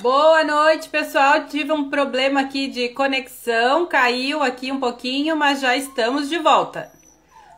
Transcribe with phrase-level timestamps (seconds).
[0.00, 1.46] Boa noite, pessoal.
[1.48, 6.92] Tive um problema aqui de conexão, caiu aqui um pouquinho, mas já estamos de volta.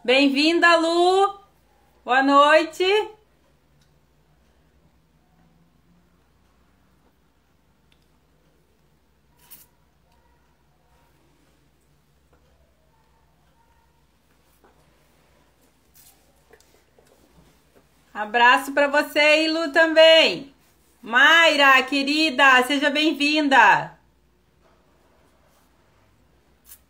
[0.02, 1.38] Bem-vinda, Lu.
[2.02, 2.82] Boa noite.
[18.14, 20.49] Abraço para você e Lu também.
[21.02, 23.98] Mayra, querida, seja bem-vinda.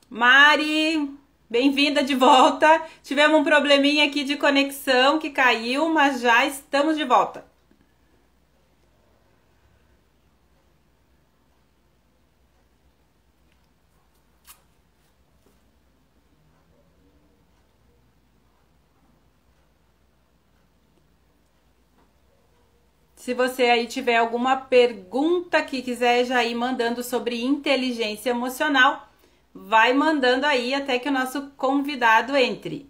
[0.09, 1.17] Mari,
[1.49, 2.83] bem-vinda de volta.
[3.05, 7.50] Tivemos um probleminha aqui de conexão que caiu, mas já estamos de volta.
[23.31, 29.09] Se você aí tiver alguma pergunta que quiser já ir mandando sobre inteligência emocional,
[29.55, 32.90] vai mandando aí até que o nosso convidado entre.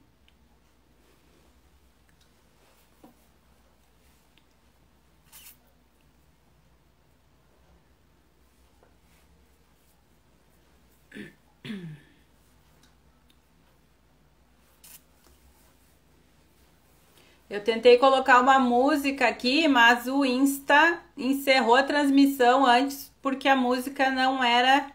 [17.51, 23.57] Eu tentei colocar uma música aqui, mas o Insta encerrou a transmissão antes porque a
[23.57, 24.87] música não era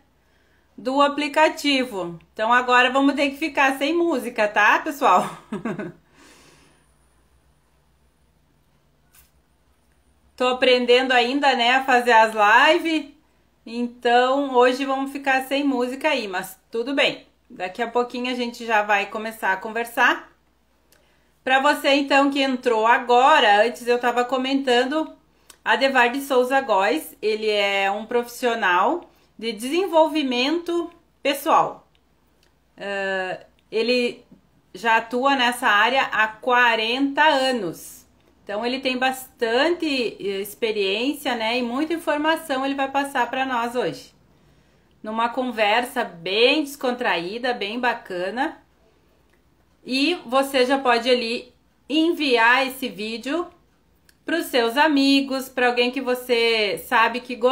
[0.78, 2.18] do aplicativo.
[2.32, 5.38] Então agora vamos ter que ficar sem música, tá, pessoal?
[10.38, 13.14] Tô aprendendo ainda, né, a fazer as lives.
[13.66, 17.28] Então, hoje vamos ficar sem música aí, mas tudo bem.
[17.50, 20.35] Daqui a pouquinho a gente já vai começar a conversar.
[21.46, 25.16] Para você então que entrou agora, antes eu estava comentando,
[25.64, 29.08] Adevar de Souza Góes, ele é um profissional
[29.38, 30.90] de desenvolvimento
[31.22, 31.88] pessoal.
[32.76, 34.26] Uh, ele
[34.74, 38.08] já atua nessa área há 40 anos.
[38.44, 39.86] Então ele tem bastante
[40.20, 44.16] eh, experiência, né, e muita informação ele vai passar para nós hoje.
[45.02, 48.65] Numa conversa bem descontraída, bem bacana.
[49.86, 51.54] E você já pode ali
[51.88, 53.48] enviar esse vídeo
[54.26, 57.52] para os seus amigos, para alguém que você sabe que, go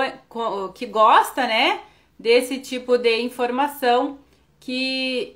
[0.73, 1.81] que gosta, né?
[2.17, 4.17] Desse tipo de informação
[4.59, 5.35] que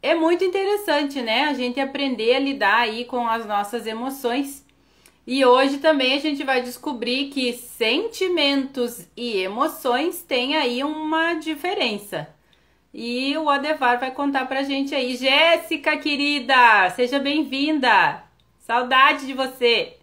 [0.00, 1.44] é muito interessante, né?
[1.44, 4.64] A gente aprender a lidar aí com as nossas emoções.
[5.26, 12.28] E hoje também a gente vai descobrir que sentimentos e emoções têm aí uma diferença.
[13.00, 15.14] E o Adevar vai contar pra gente aí.
[15.16, 18.24] Jéssica, querida, seja bem-vinda.
[18.58, 19.96] Saudade de você.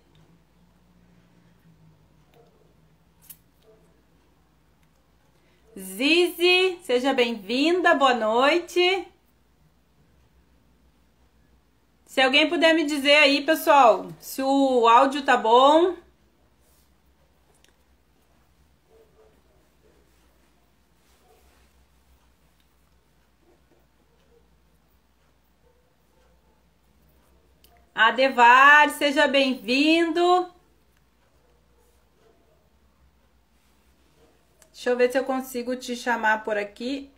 [5.77, 9.05] Zizi, seja bem-vinda, boa noite.
[12.05, 15.95] Se alguém puder me dizer aí, pessoal, se o áudio tá bom.
[27.95, 30.51] Adevar, seja bem-vindo.
[34.73, 37.09] Deixa eu ver se eu consigo te chamar por aqui.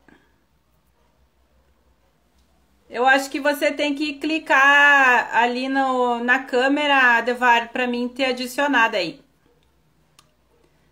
[2.88, 8.26] Eu acho que você tem que clicar ali no, na câmera, Adevar, para mim ter
[8.26, 9.20] adicionado aí.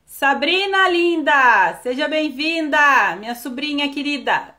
[0.03, 4.54] Sabrina linda, seja bem-vinda, minha sobrinha querida.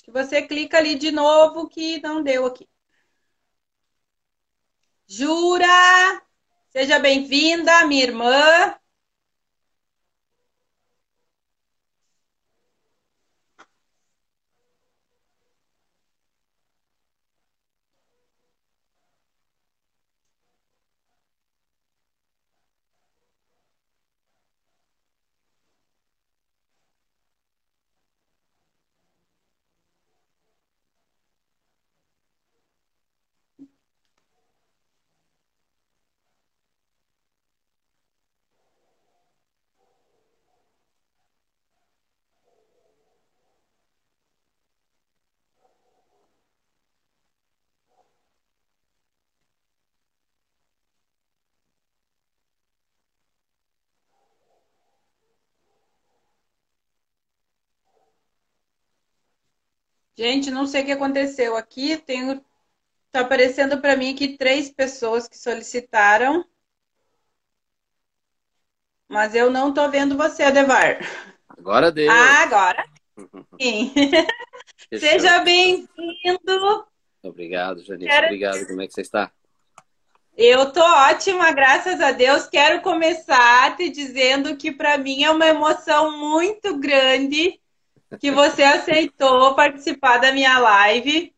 [0.00, 2.66] Acho que você clica ali de novo que não deu aqui.
[5.06, 6.22] Jura!
[6.70, 8.79] Seja bem-vinda, minha irmã.
[60.20, 61.96] Gente, não sei o que aconteceu aqui.
[61.96, 62.44] Tenho
[63.10, 66.44] tá aparecendo para mim aqui três pessoas que solicitaram.
[69.08, 70.98] Mas eu não tô vendo você, Adevar.
[71.48, 72.10] Agora deu.
[72.10, 72.84] Ah, agora
[73.58, 73.94] sim.
[74.94, 76.86] Seja bem-vindo.
[77.22, 78.10] Obrigado, Janice.
[78.10, 78.26] Quero...
[78.26, 78.66] Obrigado.
[78.66, 79.32] Como é que você está?
[80.36, 82.46] Eu tô ótima, graças a Deus.
[82.46, 87.59] Quero começar te dizendo que para mim é uma emoção muito grande
[88.18, 91.32] que você aceitou participar da minha live.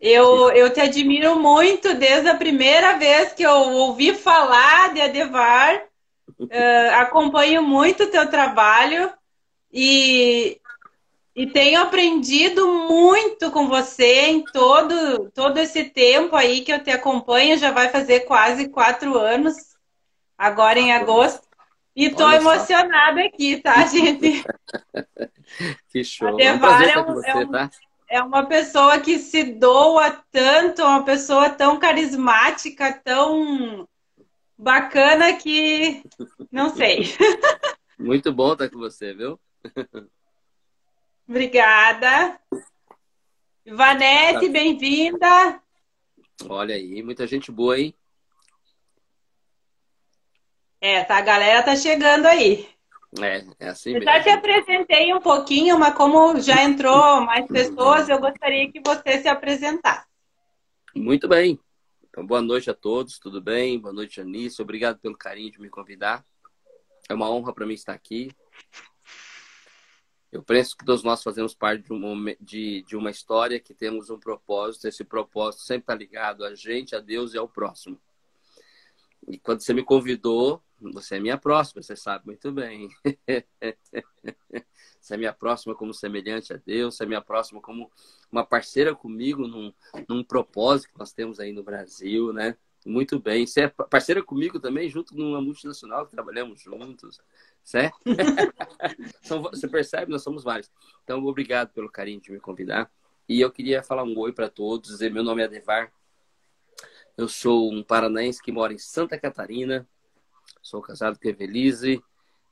[0.00, 5.82] Eu, eu te admiro muito desde a primeira vez que eu ouvi falar de Adevar.
[6.38, 9.10] Uh, acompanho muito o teu trabalho
[9.72, 10.60] e,
[11.34, 16.90] e tenho aprendido muito com você em todo, todo esse tempo aí que eu te
[16.90, 17.58] acompanho.
[17.58, 19.54] Já vai fazer quase quatro anos,
[20.36, 21.46] agora em agosto.
[21.94, 23.26] E tô Olha emocionada só.
[23.26, 24.44] aqui, tá, gente?
[25.88, 26.28] que show.
[26.28, 27.70] A Devar é, um, você, é, um, tá?
[28.08, 33.88] é uma pessoa que se doa tanto, uma pessoa tão carismática, tão
[34.58, 36.02] bacana que
[36.50, 37.14] não sei.
[37.98, 39.38] Muito bom estar com você, viu?
[41.28, 42.38] Obrigada.
[43.66, 44.52] Vanete, tá.
[44.52, 45.62] bem-vinda.
[46.48, 47.94] Olha aí, muita gente boa, hein?
[50.84, 52.68] É, tá, a galera tá chegando aí.
[53.18, 54.12] É, é assim eu mesmo.
[54.12, 59.18] já te apresentei um pouquinho, mas como já entrou mais pessoas, eu gostaria que você
[59.22, 60.06] se apresentasse.
[60.94, 61.58] Muito bem.
[62.06, 63.80] Então, boa noite a todos, tudo bem?
[63.80, 64.60] Boa noite, Janice.
[64.60, 66.22] Obrigado pelo carinho de me convidar.
[67.08, 68.30] É uma honra para mim estar aqui.
[70.30, 74.10] Eu penso que todos nós fazemos parte de uma, de, de uma história que temos
[74.10, 74.86] um propósito.
[74.86, 77.98] Esse propósito sempre está ligado a gente, a Deus e ao próximo.
[79.26, 82.88] E quando você me convidou, você é minha próxima, você sabe muito bem.
[85.00, 87.90] você é minha próxima como semelhante a Deus, você é minha próxima como
[88.30, 89.72] uma parceira comigo num,
[90.08, 92.56] num propósito que nós temos aí no Brasil, né?
[92.84, 93.46] Muito bem.
[93.46, 97.18] Você é parceira comigo também, junto numa multinacional que trabalhamos juntos,
[97.62, 97.98] certo?
[99.50, 100.70] você percebe, nós somos vários.
[101.02, 102.90] Então, obrigado pelo carinho de me convidar.
[103.26, 105.90] E eu queria falar um oi para todos, dizer meu nome é Adevar.
[107.16, 109.88] Eu sou um paranaense que mora em Santa Catarina.
[110.64, 112.02] Sou casado com Evelise.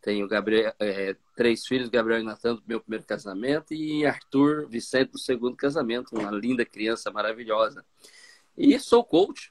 [0.02, 5.12] Tenho Gabriel, é, três filhos, Gabriel e Natan, do meu primeiro casamento, e Arthur Vicente
[5.12, 7.82] do segundo casamento, uma linda criança maravilhosa.
[8.54, 9.50] E sou coach,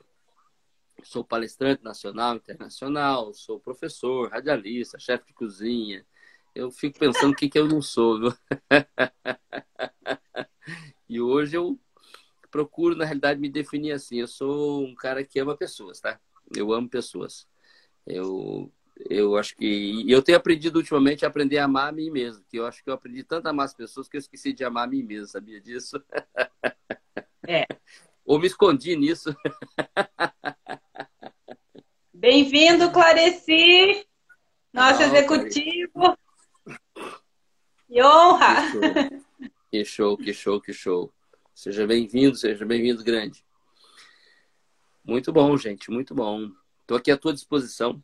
[1.01, 6.05] sou palestrante nacional, internacional, sou professor, radialista, chefe de cozinha.
[6.53, 8.33] Eu fico pensando o que, que eu não sou, viu?
[11.09, 11.79] e hoje eu
[12.51, 14.19] procuro, na realidade, me definir assim.
[14.19, 16.19] Eu sou um cara que ama pessoas, tá?
[16.55, 17.49] Eu amo pessoas.
[18.05, 18.71] Eu,
[19.09, 20.03] eu acho que.
[20.07, 22.43] Eu tenho aprendido ultimamente a aprender a amar a mim mesmo.
[22.49, 24.63] Que eu acho que eu aprendi tanto a amar as pessoas que eu esqueci de
[24.63, 26.01] amar a mim mesmo, sabia disso?
[27.47, 27.65] É.
[28.25, 29.35] Ou me escondi nisso.
[32.13, 34.05] Bem-vindo, Clareci,
[34.71, 36.17] nosso Não, executivo.
[37.87, 38.55] Que honra!
[39.71, 41.11] Que show, que show, que show.
[41.53, 43.43] Seja bem-vindo, seja bem-vindo, grande.
[45.03, 46.51] Muito bom, gente, muito bom.
[46.91, 48.03] Estou aqui à tua disposição.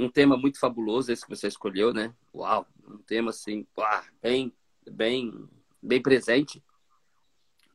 [0.00, 2.14] Um tema muito fabuloso, esse que você escolheu, né?
[2.34, 4.50] Uau, um tema assim, uau, bem,
[4.90, 5.46] bem,
[5.82, 6.62] bem presente.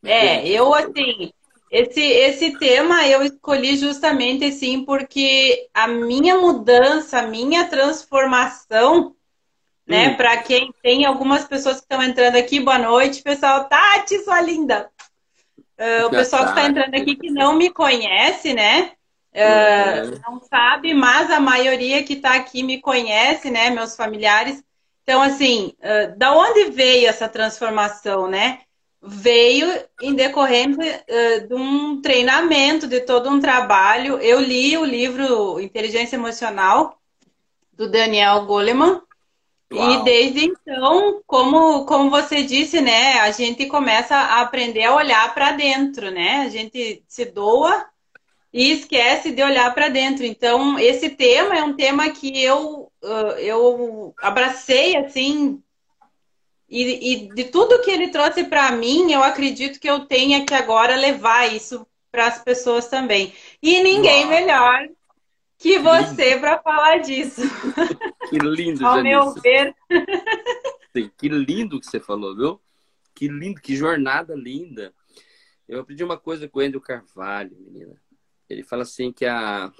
[0.03, 1.31] É, eu assim,
[1.69, 9.15] esse, esse tema eu escolhi justamente assim porque a minha mudança, a minha transformação,
[9.85, 10.07] né?
[10.09, 10.17] Hum.
[10.17, 13.69] Para quem tem algumas pessoas que estão entrando aqui, boa noite, pessoal.
[13.69, 14.89] Tati, sua linda.
[15.77, 18.93] Uh, o pessoal que está entrando aqui que não me conhece, né?
[19.33, 23.69] Uh, não sabe, mas a maioria que está aqui me conhece, né?
[23.69, 24.63] Meus familiares.
[25.03, 28.59] Então, assim, uh, da onde veio essa transformação, né?
[29.01, 34.19] veio em decorrência uh, de um treinamento, de todo um trabalho.
[34.19, 36.99] Eu li o livro Inteligência Emocional
[37.73, 39.01] do Daniel Goleman.
[39.73, 39.91] Uau.
[39.91, 45.33] E desde então, como, como você disse, né, a gente começa a aprender a olhar
[45.33, 46.41] para dentro, né?
[46.41, 47.85] A gente se doa
[48.53, 50.25] e esquece de olhar para dentro.
[50.25, 55.61] Então, esse tema é um tema que eu, uh, eu abracei assim
[56.71, 60.53] e, e de tudo que ele trouxe para mim, eu acredito que eu tenha que
[60.53, 63.33] agora levar isso para as pessoas também.
[63.61, 64.29] E ninguém Uau.
[64.29, 64.87] melhor
[65.57, 67.41] que você para falar disso.
[68.29, 69.75] Que lindo, Ao meu ver.
[70.95, 72.61] Sim, que lindo que você falou, viu?
[73.13, 74.93] Que lindo, que jornada linda.
[75.67, 77.93] Eu aprendi uma coisa com o Andrew Carvalho, menina.
[78.51, 79.71] Ele fala assim que a,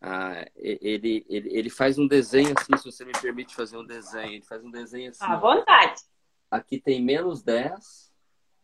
[0.00, 4.34] ah, ele, ele, ele faz um desenho assim, se você me permite fazer um desenho.
[4.34, 5.24] Ele faz um desenho assim.
[5.24, 6.02] À vontade.
[6.50, 8.12] Aqui tem menos 10,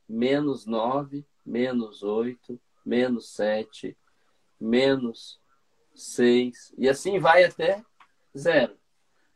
[0.08, 3.96] menos 9, menos 8, menos 7,
[4.60, 5.40] menos
[5.94, 7.82] 6, e assim vai até
[8.36, 8.76] zero.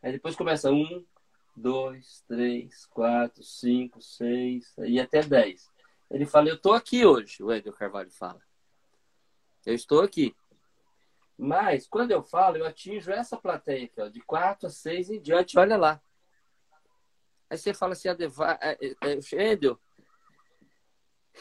[0.03, 1.05] Aí depois começa 1,
[1.57, 5.71] 2, 3, 4, 5, 6 e até 10.
[6.11, 8.41] Ele fala, eu estou aqui hoje, o Edel Carvalho fala.
[9.65, 10.35] Eu estou aqui.
[11.37, 15.21] Mas, quando eu falo, eu atinjo essa plateia aqui, ó, de 4 a 6 em
[15.21, 16.03] diante, olha lá.
[17.49, 19.79] Aí você fala assim, Adevar, é, é, é, Edel,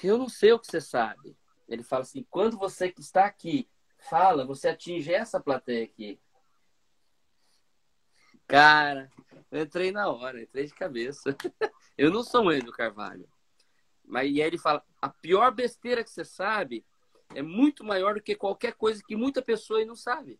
[0.03, 1.35] eu não sei o que você sabe.
[1.67, 6.19] Ele fala assim, quando você que está aqui fala, você atinge essa plateia aqui.
[8.47, 9.11] Cara,
[9.51, 11.35] eu entrei na hora, entrei de cabeça.
[11.97, 13.27] eu não sou o Enio Carvalho.
[14.05, 16.85] Mas e aí ele fala: a pior besteira que você sabe
[17.37, 20.39] é muito maior do que qualquer coisa que muita pessoa aí não sabe.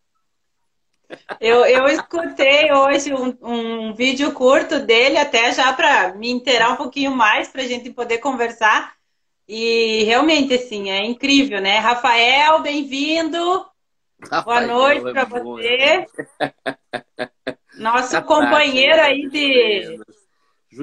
[1.40, 6.76] Eu, eu escutei hoje um, um vídeo curto dele, até já para me inteirar um
[6.76, 8.96] pouquinho mais, para a gente poder conversar.
[9.48, 11.78] E realmente, assim, é incrível, né?
[11.78, 13.66] Rafael, bem-vindo.
[14.44, 16.06] Boa noite para você.
[17.78, 20.00] Nosso companheiro aí de,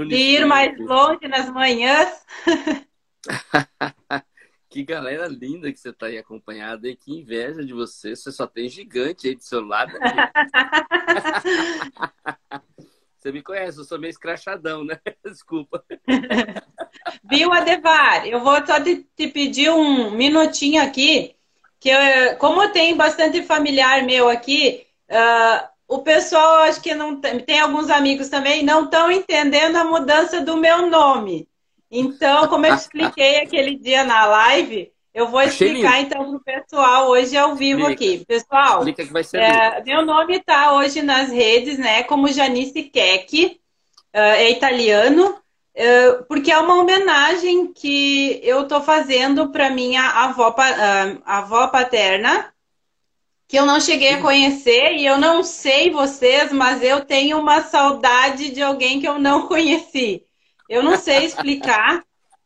[0.07, 2.25] de ir mais longe nas manhãs.
[4.75, 8.17] que galera linda que você está aí acompanhada e que inveja de você.
[8.17, 9.93] Você só tem gigante aí do seu lado.
[13.17, 14.99] você me conhece, eu sou meio escrachadão, né?
[15.25, 15.85] Desculpa.
[17.23, 18.27] Viu, Adevar?
[18.27, 21.37] Eu vou só te, te pedir um minutinho aqui,
[21.79, 27.39] que eu, como tem bastante familiar meu aqui, uh, o pessoal, acho que não tem,
[27.39, 31.49] tem alguns amigos também, não estão entendendo a mudança do meu nome.
[31.97, 37.09] Então, como eu expliquei aquele dia na live, eu vou explicar então para o pessoal
[37.09, 38.05] hoje ao vivo Explica.
[38.05, 38.25] aqui.
[38.27, 42.83] Pessoal, Explica que vai ser é, meu nome está hoje nas redes, né, como Janice
[42.83, 43.61] Keck,
[44.13, 45.37] é italiano,
[45.73, 50.53] é, porque é uma homenagem que eu estou fazendo para minha avó,
[51.25, 52.53] avó paterna,
[53.47, 57.63] que eu não cheguei a conhecer e eu não sei vocês, mas eu tenho uma
[57.63, 60.25] saudade de alguém que eu não conheci.
[60.69, 62.03] Eu não sei explicar,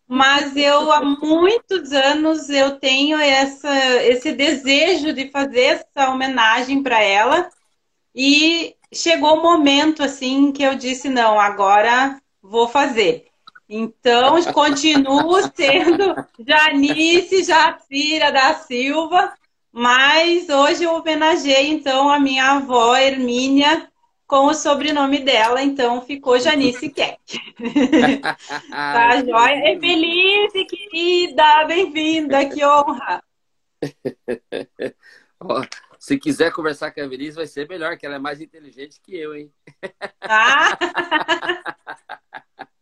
[0.06, 7.02] mas eu há muitos anos eu tenho essa, esse desejo de fazer essa homenagem para
[7.02, 7.50] ela
[8.14, 13.26] e chegou o um momento assim que eu disse não, agora vou fazer.
[13.68, 16.14] Então, continuo sendo
[16.46, 19.34] Janice Jacira da Silva,
[19.70, 23.90] mas hoje eu homenageei, então, a minha avó Hermínia
[24.28, 27.18] com o sobrenome dela, então ficou Janice Keck.
[28.70, 29.72] tá joia?
[29.72, 33.24] Evelise, querida, bem-vinda, que honra!
[35.98, 39.16] se quiser conversar com a Evelise, vai ser melhor, que ela é mais inteligente que
[39.16, 39.50] eu, hein?
[40.20, 40.76] Ah.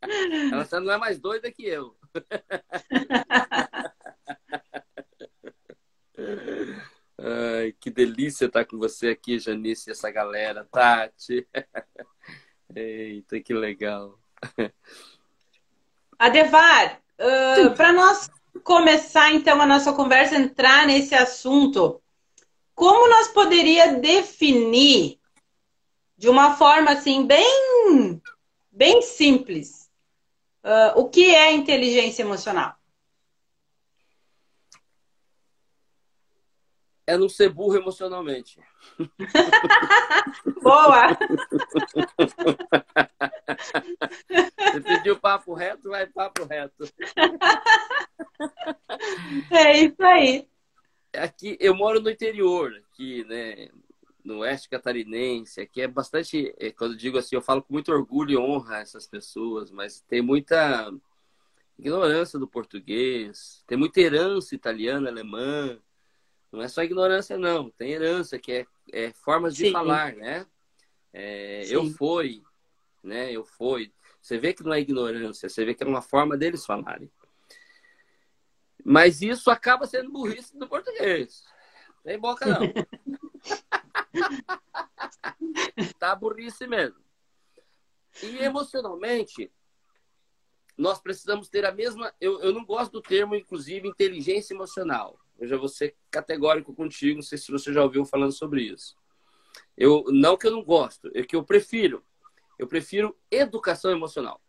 [0.53, 1.97] ela só não é mais doida que eu.
[7.28, 11.45] Ai, que delícia estar com você aqui, Janice, essa galera, Tati.
[12.75, 14.16] Eita, que legal.
[16.16, 18.30] Adevar, uh, para nós
[18.62, 22.00] começar então a nossa conversa, entrar nesse assunto,
[22.76, 25.18] como nós poderia definir
[26.16, 28.23] de uma forma assim bem,
[28.71, 29.90] bem simples
[30.62, 32.75] uh, o que é inteligência emocional?
[37.07, 38.59] É não ser burro emocionalmente.
[40.63, 41.17] Boa!
[44.73, 46.85] Você pediu papo reto, vai papo reto.
[49.51, 50.49] É isso aí.
[51.15, 53.69] Aqui, eu moro no interior, aqui, né?
[54.25, 56.53] No oeste catarinense, aqui é bastante.
[56.59, 60.01] É, quando eu digo assim, eu falo com muito orgulho e honra essas pessoas, mas
[60.01, 60.93] tem muita
[61.79, 65.79] ignorância do português, tem muita herança italiana, alemã,
[66.53, 67.71] não é só ignorância, não.
[67.71, 69.73] Tem herança, que é, é formas de Sim.
[69.73, 70.47] falar, né?
[71.12, 72.43] É, eu fui,
[73.03, 73.33] né?
[73.33, 73.93] Eu fui.
[74.21, 77.11] Você vê que não é ignorância, você vê que é uma forma deles falarem.
[78.85, 81.45] Mas isso acaba sendo burrice do português.
[82.05, 82.73] Tem boca, não.
[85.99, 87.05] tá burrice mesmo.
[88.23, 89.50] E emocionalmente,
[90.76, 92.15] nós precisamos ter a mesma.
[92.21, 95.19] Eu, eu não gosto do termo, inclusive, inteligência emocional.
[95.38, 98.97] Eu já vou ser categórico contigo, não sei se você já ouviu falando sobre isso.
[99.76, 102.05] Eu não que eu não gosto, é que eu prefiro.
[102.59, 104.40] Eu prefiro educação emocional.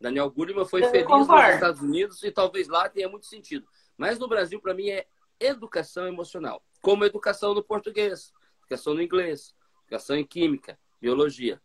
[0.00, 1.46] Daniel Goleman foi eu feliz concordo.
[1.46, 3.66] nos Estados Unidos e talvez lá tenha muito sentido.
[3.96, 5.06] Mas no Brasil, para mim, é
[5.38, 6.64] educação emocional.
[6.80, 11.60] Como educação no português, educação no inglês, educação em química, biologia.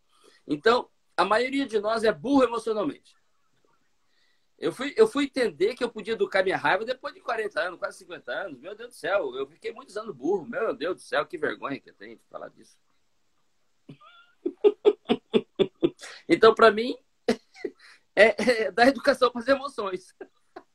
[0.46, 3.17] Então, a maioria de nós é burro emocionalmente.
[4.58, 7.78] Eu fui, eu fui entender que eu podia educar minha raiva depois de 40 anos,
[7.78, 8.58] quase 50 anos.
[8.58, 10.44] Meu Deus do céu, eu fiquei muitos anos burro.
[10.44, 12.76] Meu Deus do céu, que vergonha que eu tenho de falar disso.
[16.28, 16.96] então, para mim,
[18.16, 20.12] é, é dar educação para as emoções.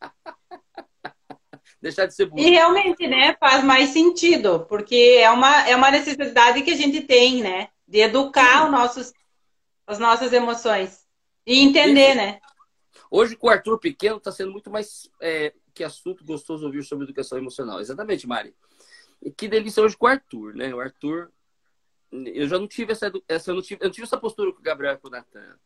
[1.81, 2.41] Deixar de ser burro.
[2.41, 7.01] E realmente, né, faz mais sentido, porque é uma, é uma necessidade que a gente
[7.01, 7.67] tem, né?
[7.85, 9.13] De educar os nossos,
[9.85, 11.05] as nossas emoções.
[11.45, 12.17] E entender, Isso.
[12.17, 12.39] né?
[13.15, 17.03] Hoje, com o Arthur pequeno, está sendo muito mais é, que assunto gostoso ouvir sobre
[17.03, 17.79] educação emocional.
[17.79, 18.55] Exatamente, Mari.
[19.21, 20.73] E que delícia hoje com o Arthur, né?
[20.73, 21.31] O Arthur.
[22.11, 24.57] Eu já não tive essa, essa eu não tive, eu não tive essa postura com
[24.57, 25.59] o Gabriel e com o Natan.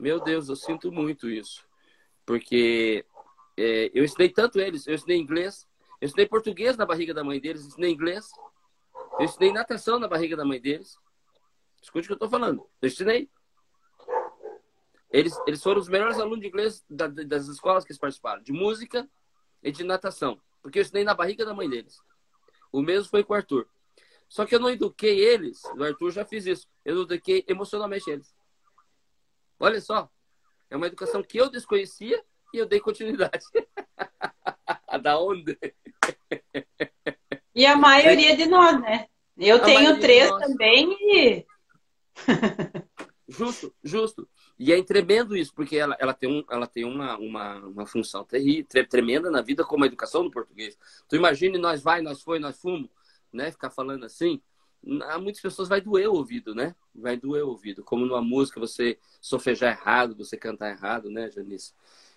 [0.00, 1.62] Meu Deus, eu sinto muito isso.
[2.24, 3.04] Porque
[3.58, 4.86] é, eu ensinei tanto eles.
[4.86, 5.68] Eu ensinei inglês,
[6.00, 8.30] eu ensinei português na barriga da mãe deles, ensinei inglês,
[9.18, 10.96] eu ensinei natação na barriga da mãe deles.
[11.82, 12.66] Escute o que eu estou falando.
[12.80, 13.28] Eu ensinei.
[15.12, 18.52] Eles, eles foram os melhores alunos de inglês da, das escolas que eles participaram, de
[18.52, 19.08] música
[19.62, 20.40] e de natação.
[20.62, 22.00] Porque eu ensinei na barriga da mãe deles.
[22.72, 23.68] O mesmo foi com o Arthur.
[24.28, 26.66] Só que eu não eduquei eles, o Arthur já fiz isso.
[26.82, 28.34] Eu não eduquei emocionalmente eles.
[29.60, 30.10] Olha só.
[30.70, 33.44] É uma educação que eu desconhecia e eu dei continuidade.
[35.02, 35.58] da onde?
[37.54, 39.08] E a maioria de nós, né?
[39.36, 41.46] Eu a tenho três também e.
[43.28, 44.28] justo, justo.
[44.58, 48.26] E é tremendo isso, porque ela, ela tem, um, ela tem uma, uma, uma função
[48.88, 50.78] tremenda na vida como a educação do português.
[51.08, 52.88] Tu imagine, nós vai, nós foi, nós fomos,
[53.32, 53.50] né?
[53.50, 54.40] Ficar falando assim,
[55.08, 56.74] a muitas pessoas vai doer o ouvido, né?
[56.94, 57.84] Vai doer o ouvido.
[57.84, 61.72] Como numa música você sofejar errado, você cantar errado, né, Janice?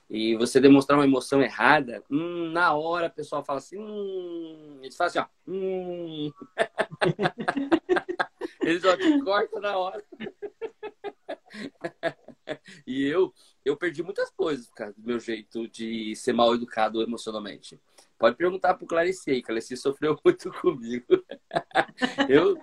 [0.09, 4.95] E você demonstrar uma emoção errada, hum, na hora o pessoal fala assim, hum, eles
[4.95, 6.31] fazem assim, ó, hum.
[8.61, 10.03] eles ó, te cortam na hora.
[12.85, 17.79] e eu, eu perdi muitas coisas causa do meu jeito de ser mal educado emocionalmente.
[18.17, 21.05] Pode perguntar pro Clarice aí, Clarice sofreu muito comigo.
[22.29, 22.57] eu,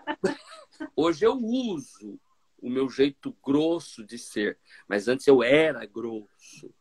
[0.97, 2.19] hoje eu uso
[2.61, 6.73] o meu jeito grosso de ser, mas antes eu era grosso.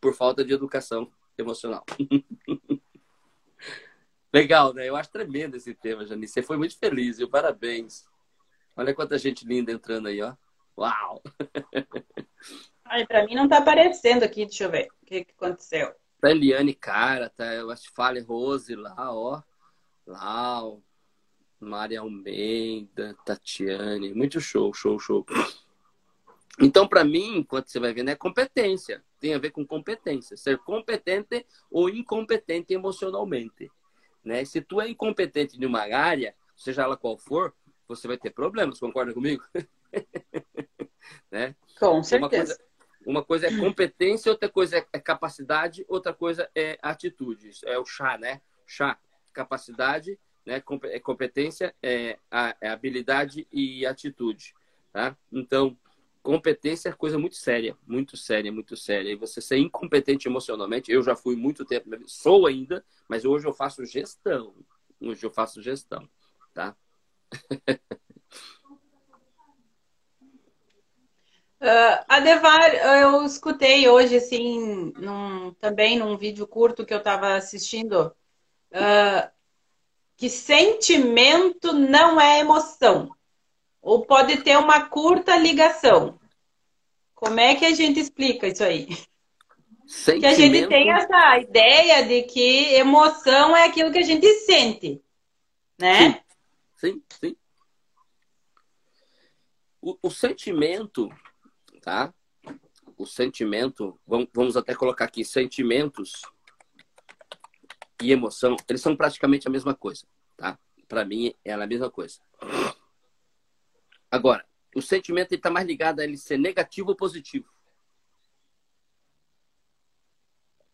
[0.00, 1.84] por falta de educação emocional.
[4.32, 4.88] Legal, né?
[4.88, 6.34] Eu acho tremendo esse tema, Janice.
[6.34, 7.28] Você foi muito feliz, viu?
[7.28, 8.04] Parabéns.
[8.76, 10.34] Olha quanta gente linda entrando aí, ó.
[10.76, 11.22] Uau!
[12.84, 15.94] Ai, pra mim não tá aparecendo aqui, deixa eu ver o que, que aconteceu.
[16.20, 19.42] Tá Eliane Cara, tá eu acho Fale Rose lá, ó.
[20.08, 20.78] Ó.
[21.58, 25.24] Maria Almeida, Tatiane, muito show, show, show.
[26.60, 29.02] Então, para mim, enquanto você vai ver, é competência.
[29.18, 30.36] Tem a ver com competência.
[30.36, 33.70] Ser competente ou incompetente emocionalmente.
[34.24, 34.44] Né?
[34.44, 37.54] Se tu é incompetente em uma área, seja ela qual for,
[37.88, 39.42] você vai ter problemas, concorda comigo?
[41.30, 41.54] né?
[41.78, 42.18] Com certeza.
[42.18, 42.58] Uma coisa,
[43.06, 47.50] uma coisa, é competência, outra coisa é capacidade, outra coisa é atitude.
[47.64, 48.40] É o chá, né?
[48.66, 48.98] Chá,
[49.32, 50.62] capacidade, né?
[50.84, 52.18] É competência, é,
[52.60, 54.54] é habilidade e atitude.
[54.92, 55.16] Tá?
[55.30, 55.76] Então,
[56.22, 59.12] competência é coisa muito séria, muito séria, muito séria.
[59.12, 63.52] E você ser incompetente emocionalmente, eu já fui muito tempo, sou ainda, mas hoje eu
[63.52, 64.54] faço gestão.
[65.00, 66.08] Hoje eu faço gestão,
[66.54, 66.74] tá?
[71.66, 78.14] Uh, Adevar, eu escutei hoje, assim, num, também num vídeo curto que eu estava assistindo,
[78.70, 79.28] uh,
[80.16, 83.10] que sentimento não é emoção.
[83.82, 86.20] Ou pode ter uma curta ligação.
[87.16, 88.86] Como é que a gente explica isso aí?
[89.88, 90.20] Sentimento...
[90.20, 95.02] Que a gente tem essa ideia de que emoção é aquilo que a gente sente,
[95.76, 96.22] né?
[96.76, 97.02] Sim, sim.
[97.20, 97.36] sim.
[99.80, 101.08] O, o sentimento
[101.86, 102.12] tá?
[102.98, 103.96] O sentimento,
[104.34, 106.22] vamos até colocar aqui, sentimentos
[108.02, 110.04] e emoção, eles são praticamente a mesma coisa,
[110.36, 110.58] tá?
[110.88, 112.18] Para mim, é a mesma coisa.
[114.10, 114.44] Agora,
[114.74, 117.48] o sentimento está mais ligado a ele ser negativo ou positivo.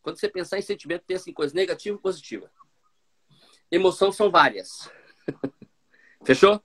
[0.00, 2.50] Quando você pensar em sentimento, pensa em coisa negativa ou positiva.
[3.70, 4.90] Emoção são várias.
[6.24, 6.62] Fechou?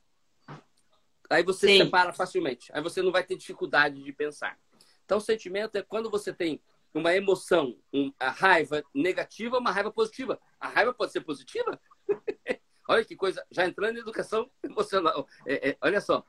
[1.29, 1.77] Aí você Sim.
[1.79, 2.71] separa facilmente.
[2.73, 4.57] Aí você não vai ter dificuldade de pensar.
[5.05, 6.61] Então, sentimento é quando você tem
[6.93, 10.39] uma emoção, um, a raiva negativa, uma raiva positiva.
[10.59, 11.79] A raiva pode ser positiva?
[12.87, 15.27] olha que coisa, já entrando em educação emocional.
[15.45, 16.25] É, é, olha só,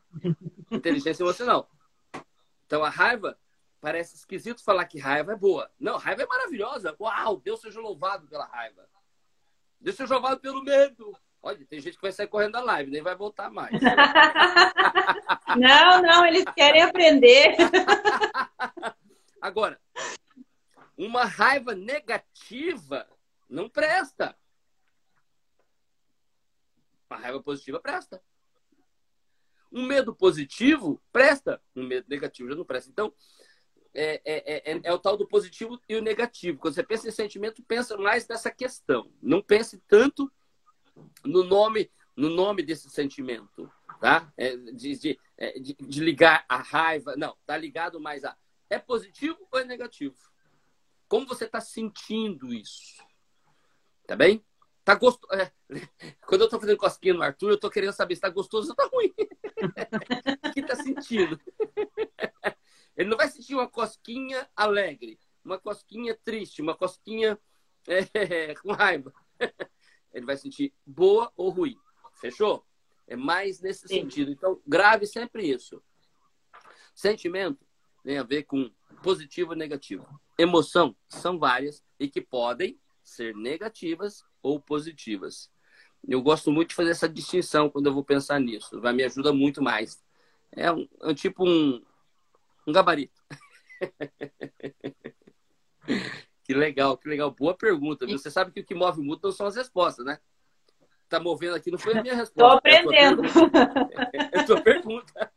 [0.71, 1.71] inteligência emocional.
[2.67, 3.39] Então, a raiva,
[3.81, 5.71] parece esquisito falar que raiva é boa.
[5.79, 6.95] Não, raiva é maravilhosa.
[7.01, 8.89] Uau, Deus seja louvado pela raiva.
[9.81, 11.17] Deus seja louvado pelo medo.
[11.43, 13.73] Olha, tem gente que vai sair correndo da live, nem vai voltar mais.
[15.57, 17.57] não, não, eles querem aprender.
[19.41, 19.81] Agora,
[20.97, 23.09] Uma raiva negativa
[23.49, 24.37] não presta.
[27.09, 28.21] Uma raiva positiva presta.
[29.71, 31.63] Um medo positivo presta.
[31.75, 32.91] Um medo negativo já não presta.
[32.91, 33.15] Então,
[33.95, 36.59] é, é, é, é, o tal do positivo e o negativo.
[36.59, 39.11] Quando você pensa em sentimento, pensa mais nessa questão.
[39.23, 40.31] Não pense tanto
[41.25, 44.33] no nome, no nome desse sentimento, tá?
[44.37, 47.15] É, de, de, é, de, de, ligar a raiva.
[47.17, 48.37] Não, tá ligado mais a
[48.71, 50.17] é positivo ou é negativo?
[51.09, 53.03] Como você está sentindo isso?
[54.07, 54.45] Tá bem?
[54.85, 55.33] Tá gostoso.
[55.35, 55.53] É.
[56.27, 58.75] Quando eu tô fazendo cosquinha no Arthur, eu tô querendo saber se tá gostoso ou
[58.77, 59.15] tá ruim.
[60.45, 61.41] o que tá sentindo?
[62.97, 67.39] Ele não vai sentir uma cosquinha alegre, uma cosquinha triste, uma cosquinha
[67.87, 69.15] é, com raiva.
[70.19, 71.77] Ele vai sentir boa ou ruim.
[72.21, 72.65] Fechou?
[73.07, 74.03] É mais nesse Sim.
[74.03, 74.31] sentido.
[74.31, 75.83] Então, grave sempre isso.
[76.95, 77.67] Sentimento
[78.03, 78.71] tem a ver com
[79.03, 80.07] positivo e negativo.
[80.37, 85.51] Emoção são várias e que podem ser negativas ou positivas.
[86.07, 88.81] Eu gosto muito de fazer essa distinção quando eu vou pensar nisso.
[88.81, 90.03] Vai me ajuda muito mais.
[90.53, 91.83] É um, é tipo um,
[92.67, 93.21] um gabarito.
[96.49, 97.31] que legal, que legal.
[97.31, 98.07] Boa pergunta.
[98.07, 100.19] Você sabe que o que move muito não são as respostas, né?
[101.07, 102.67] Tá movendo aqui não foi a minha resposta.
[102.67, 103.23] Estou aprendendo.
[104.33, 105.13] É a tua pergunta.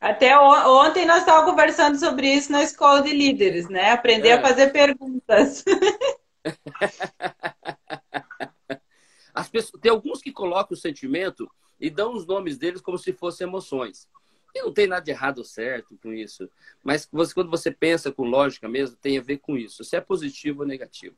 [0.00, 3.90] Até ontem nós estávamos conversando sobre isso na escola de líderes, né?
[3.90, 4.34] Aprender é.
[4.34, 5.64] a fazer perguntas.
[9.34, 13.12] As pessoas, tem alguns que colocam o sentimento e dão os nomes deles como se
[13.12, 14.08] fossem emoções.
[14.54, 16.48] E não tem nada de errado ou certo com isso.
[16.82, 19.82] Mas você, quando você pensa com lógica mesmo, tem a ver com isso.
[19.82, 21.16] Se é positivo ou negativo.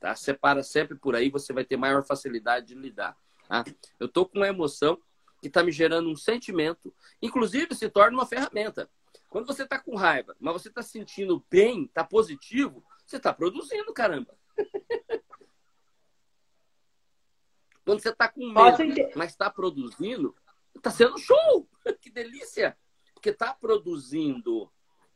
[0.00, 0.14] Tá?
[0.16, 3.16] Separa sempre por aí, você vai ter maior facilidade de lidar.
[3.48, 3.64] Tá?
[4.00, 4.98] Eu estou com uma emoção
[5.40, 8.90] que está me gerando um sentimento, inclusive se torna uma ferramenta.
[9.28, 13.92] Quando você está com raiva, mas você está sentindo bem, está positivo, você está produzindo,
[13.92, 14.34] caramba.
[17.84, 20.34] Quando você está com medo, mas está produzindo,
[20.78, 21.68] está sendo show.
[22.00, 22.76] que delícia!
[23.14, 24.70] Porque está produzindo.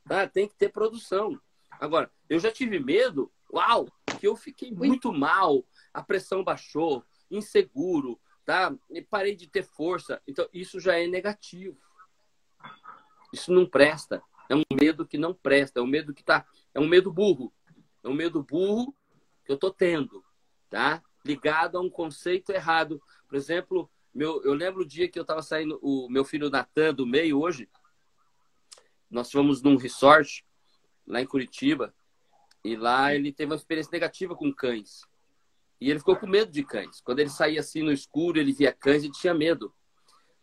[0.05, 0.27] Tá?
[0.27, 1.40] Tem que ter produção.
[1.70, 3.87] Agora, eu já tive medo, uau,
[4.18, 8.75] que eu fiquei muito mal, a pressão baixou, inseguro, tá?
[8.90, 10.20] E parei de ter força.
[10.27, 11.79] Então, isso já é negativo.
[13.33, 14.23] Isso não presta.
[14.49, 15.81] É um medo que não presta.
[15.81, 16.44] É um medo que tá.
[16.75, 17.53] É um medo burro.
[18.03, 18.94] É um medo burro
[19.44, 20.25] que eu tô tendo,
[20.68, 21.03] tá?
[21.25, 23.01] Ligado a um conceito errado.
[23.29, 26.92] Por exemplo, meu, eu lembro o dia que eu tava saindo, o meu filho Natan
[26.92, 27.68] do meio hoje.
[29.11, 30.44] Nós fomos num resort
[31.07, 31.94] lá em Curitiba.
[32.64, 35.03] E lá ele teve uma experiência negativa com cães.
[35.81, 37.01] E ele ficou com medo de cães.
[37.01, 39.73] Quando ele saía assim no escuro, ele via cães e tinha medo.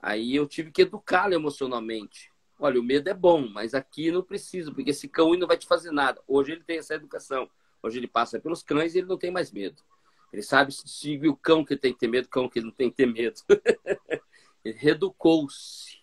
[0.01, 2.31] Aí eu tive que educá-lo emocionalmente.
[2.59, 5.67] Olha, o medo é bom, mas aqui não precisa, porque esse cão não vai te
[5.67, 6.21] fazer nada.
[6.27, 7.47] Hoje ele tem essa educação.
[7.83, 9.83] Hoje ele passa pelos cães e ele não tem mais medo.
[10.31, 12.89] Ele sabe se o cão que tem que ter medo, o cão que não tem
[12.89, 13.41] que ter medo.
[14.63, 15.99] ele reeducou-se.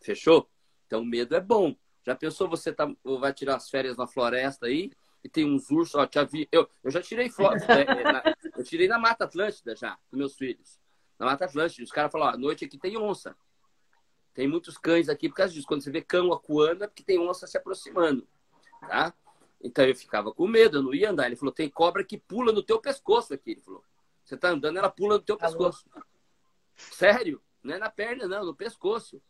[0.00, 0.48] Fechou?
[0.86, 1.74] Então, medo é bom.
[2.04, 4.92] Já pensou você tá, vai tirar as férias na floresta aí?
[5.26, 6.48] e tem uns ursos, ó, te avi...
[6.52, 7.84] eu, eu já tirei foto, né,
[8.56, 10.78] eu tirei na Mata Atlântida já, com meus filhos.
[11.18, 13.36] Na Mata Atlântida, os caras falaram, ó, à noite aqui tem onça.
[14.32, 15.66] Tem muitos cães aqui por causa disso.
[15.66, 18.26] Quando você vê cão acuando, é porque tem onça se aproximando,
[18.80, 19.12] tá?
[19.66, 21.26] Então eu ficava com medo, eu não ia andar.
[21.26, 23.50] Ele falou, tem cobra que pula no teu pescoço aqui.
[23.50, 23.82] Ele falou,
[24.24, 25.84] você tá andando, ela pula no teu tá pescoço.
[26.76, 27.42] Sério?
[27.62, 29.20] Não é na perna, não, no pescoço.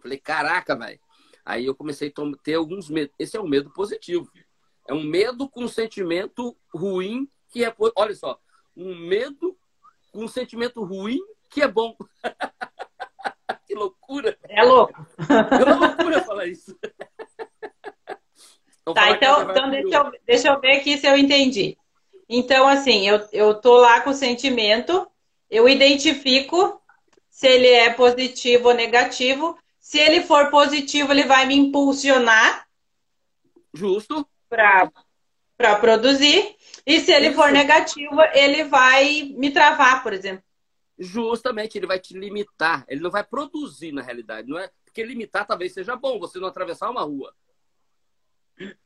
[0.00, 0.98] Falei, caraca, velho.
[1.44, 3.14] Aí eu comecei a ter alguns medos.
[3.16, 4.28] Esse é um medo positivo.
[4.88, 7.72] É um medo com um sentimento ruim que é.
[7.96, 8.40] Olha só,
[8.76, 9.56] um medo
[10.10, 11.96] com um sentimento ruim que é bom.
[13.66, 14.36] que loucura!
[14.48, 15.06] É louco!
[15.18, 16.76] É loucura falar isso.
[18.92, 21.78] tá, então, então deixa, eu, deixa eu ver aqui se eu entendi.
[22.28, 25.06] Então, assim, eu, eu tô lá com o sentimento,
[25.50, 26.80] eu identifico
[27.30, 29.58] se ele é positivo ou negativo.
[29.80, 32.66] Se ele for positivo, ele vai me impulsionar.
[33.72, 36.56] Justo para produzir.
[36.86, 37.36] E se ele Isso.
[37.36, 40.44] for negativo, ele vai me travar, por exemplo.
[40.98, 42.84] Justamente, ele vai te limitar.
[42.88, 44.70] Ele não vai produzir na realidade, não é?
[44.84, 47.34] Porque limitar talvez seja bom, você não atravessar uma rua.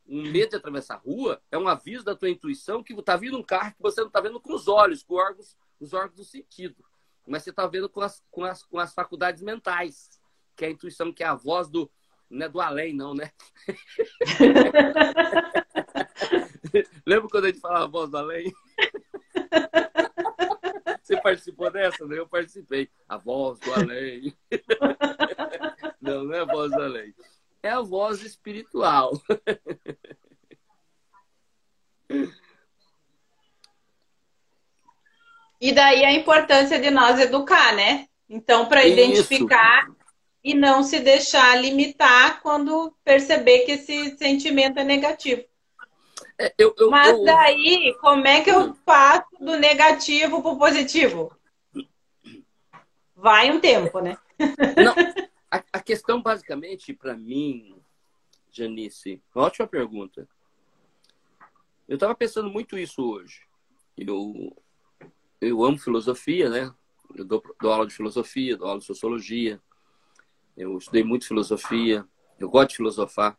[0.07, 3.39] Um medo de atravessar a rua é um aviso da tua intuição que está vindo
[3.39, 6.17] um carro que você não está vendo com os olhos, com os órgãos, os órgãos
[6.17, 6.83] do sentido.
[7.27, 10.09] Mas você está vendo com as, com, as, com as faculdades mentais,
[10.57, 11.91] que é a intuição, que é a voz do,
[12.31, 13.31] não é do além, não, né?
[17.07, 18.53] Lembra quando a gente falava a voz do além?
[21.03, 22.19] Você participou dessa, né?
[22.19, 22.91] Eu participei.
[23.09, 24.37] A voz do além.
[26.01, 27.15] Não, não é a voz do além.
[27.63, 29.13] É a voz espiritual.
[35.61, 38.07] E daí a importância de nós educar, né?
[38.29, 39.89] Então, para identificar
[40.43, 45.45] e não se deixar limitar quando perceber que esse sentimento é negativo.
[46.39, 47.25] É, eu, eu, Mas eu...
[47.25, 51.33] daí, como é que eu passo do negativo para o positivo?
[53.17, 54.17] Vai um tempo, né?
[54.39, 54.95] Não,
[55.51, 57.81] a, a questão basicamente para mim,
[58.51, 60.29] Janice, ótima pergunta.
[61.87, 63.47] Eu estava pensando muito isso hoje.
[63.97, 64.55] Eu,
[65.41, 66.75] eu amo filosofia, né?
[67.15, 69.61] Eu dou, dou aula de filosofia, dou aula de sociologia.
[70.57, 72.07] Eu estudei muito filosofia.
[72.39, 73.39] Eu gosto de filosofar.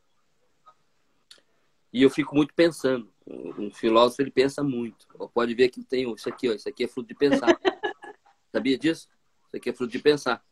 [1.94, 3.12] E eu fico muito pensando.
[3.28, 5.08] Um filósofo, ele pensa muito.
[5.32, 6.54] Pode ver que eu tenho isso aqui, ó.
[6.54, 7.48] Isso aqui é fruto de pensar.
[8.52, 9.08] Sabia disso?
[9.48, 10.44] Isso aqui é fruto de pensar.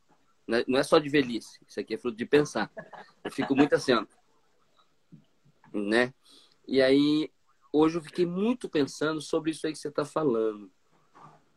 [0.48, 1.60] Não é, é só de velhice.
[1.68, 2.72] Isso aqui é fruto de pensar.
[3.24, 4.06] Eu fico muito assim, ó.
[5.74, 6.14] Né?
[6.66, 7.30] E aí,
[7.72, 10.72] hoje eu fiquei muito pensando sobre isso aí que você está falando.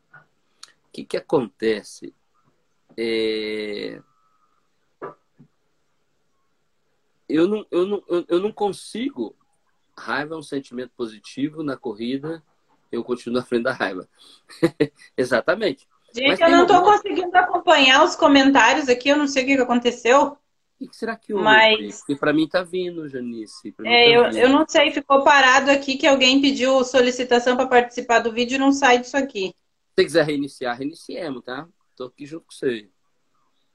[0.08, 2.12] O que, que acontece?
[2.96, 4.02] É...
[7.28, 9.36] Eu, não, eu, não, eu não consigo.
[9.96, 12.42] Raiva é um sentimento positivo na corrida,
[12.90, 14.08] eu continuo na frente da raiva.
[15.16, 15.88] Exatamente.
[16.12, 20.36] Gente, eu não estou conseguindo acompanhar os comentários aqui, eu não sei o que aconteceu.
[20.80, 21.44] O que será que houve?
[21.44, 21.98] Mas...
[21.98, 23.74] Porque para mim tá vindo, Janice.
[23.84, 24.38] É, tá eu, vindo.
[24.38, 28.58] eu não sei, ficou parado aqui que alguém pediu solicitação para participar do vídeo e
[28.58, 29.54] não sai disso aqui
[30.00, 31.68] você quiser reiniciar, reiniciemos, tá?
[31.96, 32.88] Tô aqui junto com você.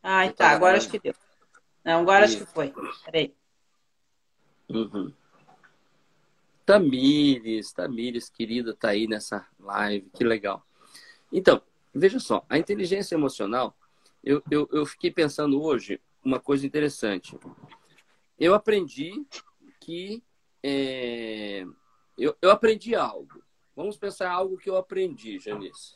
[0.01, 0.49] Ai, tá.
[0.49, 1.13] Agora acho que deu.
[1.83, 2.37] Não, agora Isso.
[2.37, 2.73] acho que foi.
[3.05, 3.35] Peraí.
[4.69, 5.13] Uhum.
[6.65, 10.09] Tamires, Tamires, querida, tá aí nessa live.
[10.15, 10.65] Que legal.
[11.31, 11.61] Então,
[11.99, 12.45] veja só.
[12.49, 13.75] A inteligência emocional,
[14.23, 17.37] eu, eu, eu fiquei pensando hoje uma coisa interessante.
[18.39, 19.25] Eu aprendi
[19.79, 20.23] que...
[20.61, 21.65] É,
[22.17, 23.43] eu, eu aprendi algo.
[23.75, 25.95] Vamos pensar algo que eu aprendi, Janice.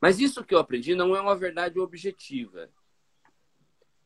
[0.00, 2.68] Mas isso que eu aprendi não é uma verdade objetiva.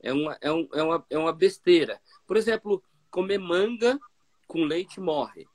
[0.03, 2.01] É uma, é, um, é, uma, é uma besteira.
[2.27, 3.99] Por exemplo, comer manga
[4.47, 5.49] com leite morre.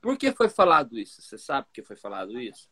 [0.00, 1.20] Por que foi falado isso?
[1.20, 2.70] Você sabe por que foi falado isso?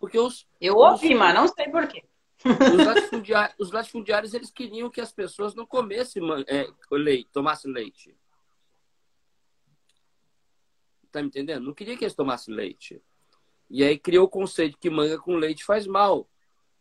[0.00, 0.48] Porque os.
[0.58, 2.02] Eu ouvi, os, mas não sei por quê.
[2.42, 2.48] Os
[2.86, 8.16] latifundiários, os latifundiários eles queriam que as pessoas não comessem é, leite, tomassem leite.
[11.12, 11.64] Tá me entendendo?
[11.64, 13.02] Não queria que eles tomassem leite.
[13.68, 16.28] E aí criou o conceito que manga com leite faz mal.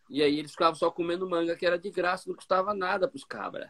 [0.10, 3.18] E aí eles ficavam só comendo manga que era de graça, não custava nada para
[3.18, 3.70] os cabras.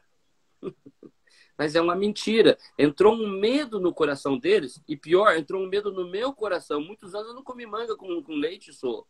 [1.57, 2.57] Mas é uma mentira.
[2.77, 6.79] Entrou um medo no coração deles, e pior, entrou um medo no meu coração.
[6.79, 9.05] Muitos anos eu não comi manga com, com leite, sou.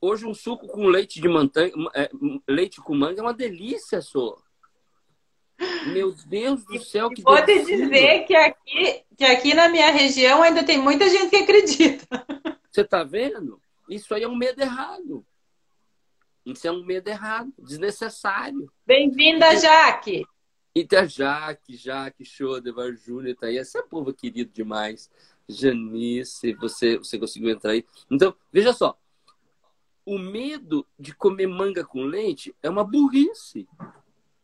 [0.00, 2.10] Hoje um suco com leite de mantanga, é,
[2.48, 4.40] leite com manga é uma delícia, sou.
[5.86, 10.42] Meu Deus do céu, que Vou te dizer que aqui, que aqui na minha região
[10.42, 12.06] ainda tem muita gente que acredita.
[12.70, 13.60] Você tá vendo?
[13.88, 15.24] Isso aí é um medo errado.
[16.44, 18.72] Isso é um medo errado, desnecessário.
[18.84, 20.24] Bem-vinda, Jaque!
[20.74, 23.58] Então, a Jaque, Jaque, Schodevar, Júnior, tá aí.
[23.58, 25.10] Esse é povo querido demais.
[25.48, 27.84] Janice, você, você conseguiu entrar aí.
[28.10, 28.98] Então, veja só.
[30.04, 33.68] O medo de comer manga com leite é uma burrice.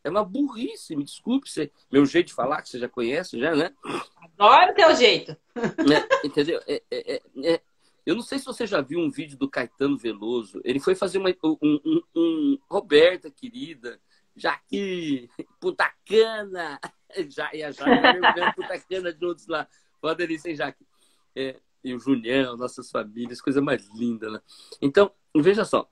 [0.03, 3.53] É uma burrice, me desculpe, você, meu jeito de falar, que você já conhece, já,
[3.53, 3.73] né?
[4.15, 5.35] Adoro teu jeito.
[5.55, 6.61] É, entendeu?
[6.65, 7.61] É, é, é,
[8.05, 10.61] eu não sei se você já viu um vídeo do Caetano Veloso.
[10.63, 13.99] Ele foi fazer uma, um, um, um Roberta, querida,
[14.35, 16.79] Jaque, puta cana.
[17.27, 19.67] Já, e a Jaque mergulhando puta cana juntos lá.
[20.01, 20.87] Uma delícia, hein, Jaque?
[21.35, 24.41] É, e o Julião, nossas famílias, coisa mais linda, né?
[24.81, 25.89] Então, veja só.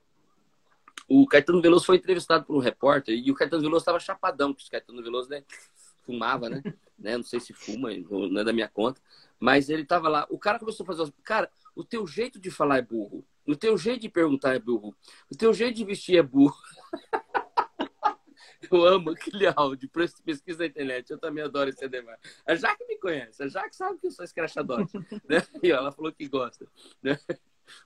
[1.08, 4.68] O Caetano Veloso foi entrevistado por um repórter e o Caetano Veloso estava chapadão, porque
[4.68, 5.42] o Caetano Veloso né,
[6.04, 6.62] fumava, né?
[6.98, 7.16] né?
[7.16, 9.00] Não sei se fuma, não é da minha conta.
[9.40, 10.26] Mas ele estava lá.
[10.28, 11.12] O cara começou a fazer.
[11.22, 13.24] Cara, o teu jeito de falar é burro.
[13.46, 14.94] O teu jeito de perguntar é burro.
[15.30, 16.56] O teu jeito de vestir é burro.
[18.70, 19.88] Eu amo aquele áudio,
[20.24, 21.10] pesquisa na internet.
[21.10, 22.18] Eu também adoro esse Ademar.
[22.46, 23.42] A Jaque me conhece.
[23.42, 24.98] A Jaque sabe que eu sou escrachadote.
[25.28, 25.42] né?
[25.62, 26.66] E ela falou que gosta.
[27.00, 27.18] Né?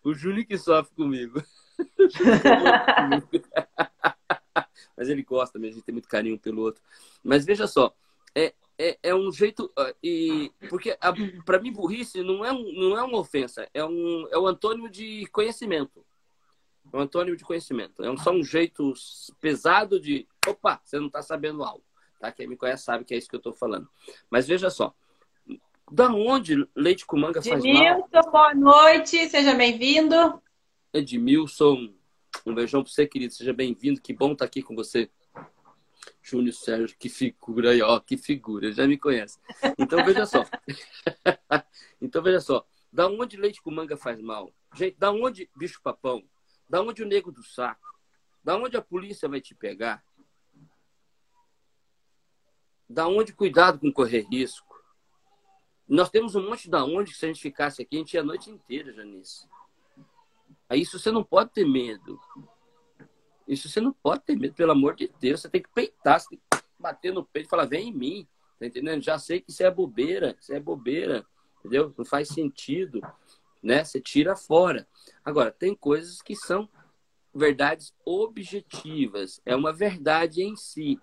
[0.04, 1.42] O Júnior que sofre comigo.
[4.96, 6.82] Mas ele gosta mesmo, a gente tem muito carinho pelo outro.
[7.24, 7.94] Mas veja só,
[8.34, 9.66] é, é, é um jeito.
[9.78, 10.96] Uh, e, porque
[11.44, 14.88] para mim, burrice não é, um, não é uma ofensa, é um, é um antônimo
[14.88, 16.04] de conhecimento.
[16.92, 18.02] É um antônimo de conhecimento.
[18.04, 18.92] É um, só um jeito
[19.40, 20.26] pesado de.
[20.46, 21.84] Opa, você não está sabendo algo.
[22.20, 22.30] Tá?
[22.32, 23.88] Quem me conhece sabe que é isso que eu estou falando.
[24.30, 24.94] Mas veja só.
[25.92, 28.32] Da onde leite com manga faz Edmilson, mal?
[28.32, 30.42] boa noite, seja bem-vindo.
[30.90, 31.92] Edmilson,
[32.46, 33.34] um beijão para você, querido.
[33.34, 34.00] Seja bem-vindo.
[34.00, 35.10] Que bom estar tá aqui com você.
[36.22, 39.38] Júnior Sérgio, que figura aí, ó, que figura, já me conhece.
[39.78, 40.46] Então veja só.
[42.00, 42.66] então veja só.
[42.90, 44.50] Da onde leite com manga faz mal?
[44.74, 46.24] Gente, da onde bicho papão?
[46.66, 47.86] Da onde o nego do saco?
[48.42, 50.02] Da onde a polícia vai te pegar?
[52.88, 54.71] Da onde cuidado com correr risco?
[55.92, 58.24] Nós temos um monte da onde se a gente ficasse aqui, a gente ia a
[58.24, 59.46] noite inteira, Janice.
[60.66, 62.18] Aí isso você não pode ter medo.
[63.46, 65.42] Isso você não pode ter medo, pelo amor de Deus.
[65.42, 68.28] Você tem que peitar, você tem que bater no peito e falar, vem em mim.
[68.58, 69.02] Tá entendendo?
[69.02, 71.26] Já sei que isso é bobeira, isso é bobeira.
[71.58, 71.92] Entendeu?
[71.98, 73.02] Não faz sentido.
[73.62, 73.84] Né?
[73.84, 74.88] Você tira fora.
[75.22, 76.70] Agora, tem coisas que são
[77.34, 79.42] verdades objetivas.
[79.44, 80.98] É uma verdade em si.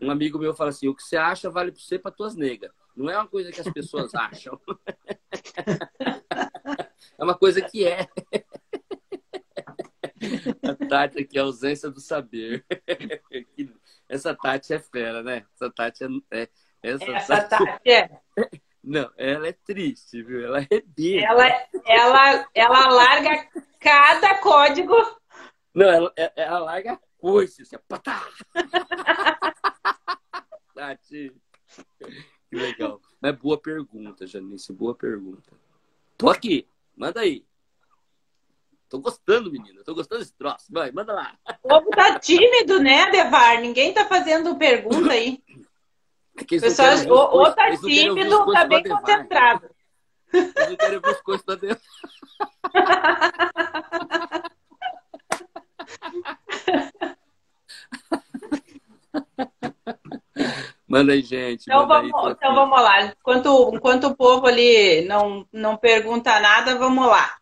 [0.00, 2.70] Um amigo meu fala assim: o que você acha vale para você para tuas negas.
[2.98, 4.60] Não é uma coisa que as pessoas acham.
[7.16, 8.08] é uma coisa que é.
[10.64, 12.66] A Tati aqui, a ausência do saber.
[14.08, 15.46] Essa Tati é fera, né?
[15.54, 16.42] Essa Tati é.
[16.42, 16.50] é
[16.82, 17.64] essa, essa Tati...
[17.64, 18.10] Tati é.
[18.82, 20.44] Não, ela é triste, viu?
[20.44, 21.24] Ela arrebenta.
[21.24, 21.46] Ela,
[21.86, 24.96] ela, ela larga cada código.
[25.72, 28.26] Não, ela, ela larga a coisa, assim, patá!
[30.74, 31.32] Tati.
[32.48, 33.00] Que legal.
[33.20, 35.52] Mas boa pergunta, Janice, boa pergunta.
[36.16, 37.44] Tô aqui, manda aí.
[38.88, 39.84] Tô gostando, menina.
[39.84, 40.64] Tô gostando desse troço.
[40.70, 41.36] Vai, manda lá.
[41.62, 43.60] O povo tá tímido, né, Devar?
[43.60, 45.42] Ninguém tá fazendo pergunta aí.
[46.36, 49.68] É Pessoal, ou, ou tá tímido ou tá bem concentrado.
[50.32, 51.82] Eles não querem ver as coisas pra dentro.
[60.88, 61.62] Manda aí, gente.
[61.62, 63.02] Então, vamos, aí, então vamos lá.
[63.04, 67.36] Enquanto, enquanto o povo ali não, não pergunta nada, vamos lá.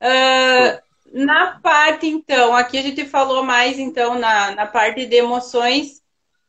[0.00, 6.02] Uh, na parte, então, aqui a gente falou mais, então, na, na parte de emoções,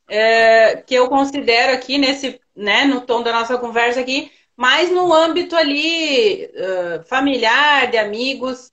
[0.07, 5.13] é, que eu considero aqui, nesse, né, no tom da nossa conversa aqui, mais no
[5.13, 8.71] âmbito ali uh, familiar, de amigos.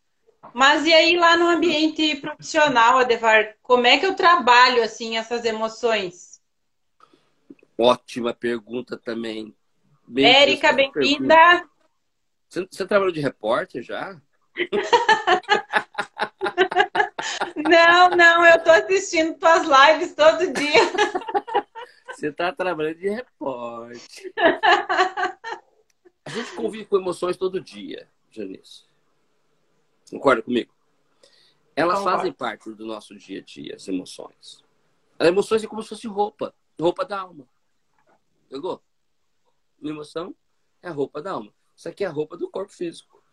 [0.55, 5.45] Mas e aí lá no ambiente profissional, Adevar, como é que eu trabalho, assim, essas
[5.45, 6.32] emoções?
[7.79, 9.55] Ótima pergunta também.
[10.07, 11.37] Bem Érica, bem-vinda.
[12.49, 14.21] Você, você trabalhou de repórter já?
[17.57, 20.81] Não, não, eu tô assistindo tuas lives todo dia.
[22.13, 24.01] Você tá trabalhando de repórter.
[26.25, 28.85] A gente convive com emoções todo dia, Janice.
[30.11, 30.73] Concorda comigo?
[31.75, 32.19] Elas Concordo.
[32.19, 34.63] fazem parte do nosso dia a dia, as emoções.
[35.19, 37.49] As emoções é como se fosse roupa, roupa da alma.
[38.53, 38.85] Pegou?
[39.83, 40.37] Emoção
[40.83, 41.55] é a roupa da alma.
[41.75, 43.25] Isso aqui é a roupa do corpo físico.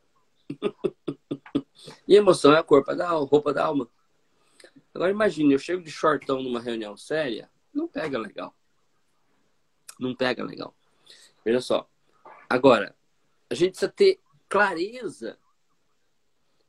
[2.07, 3.91] e emoção é a corpo da alma, roupa da alma.
[4.93, 8.55] Agora imagine, eu chego de shortão numa reunião séria, não pega legal.
[9.99, 10.73] Não pega legal.
[11.43, 11.89] Veja só.
[12.49, 12.95] Agora,
[13.49, 15.37] a gente precisa ter clareza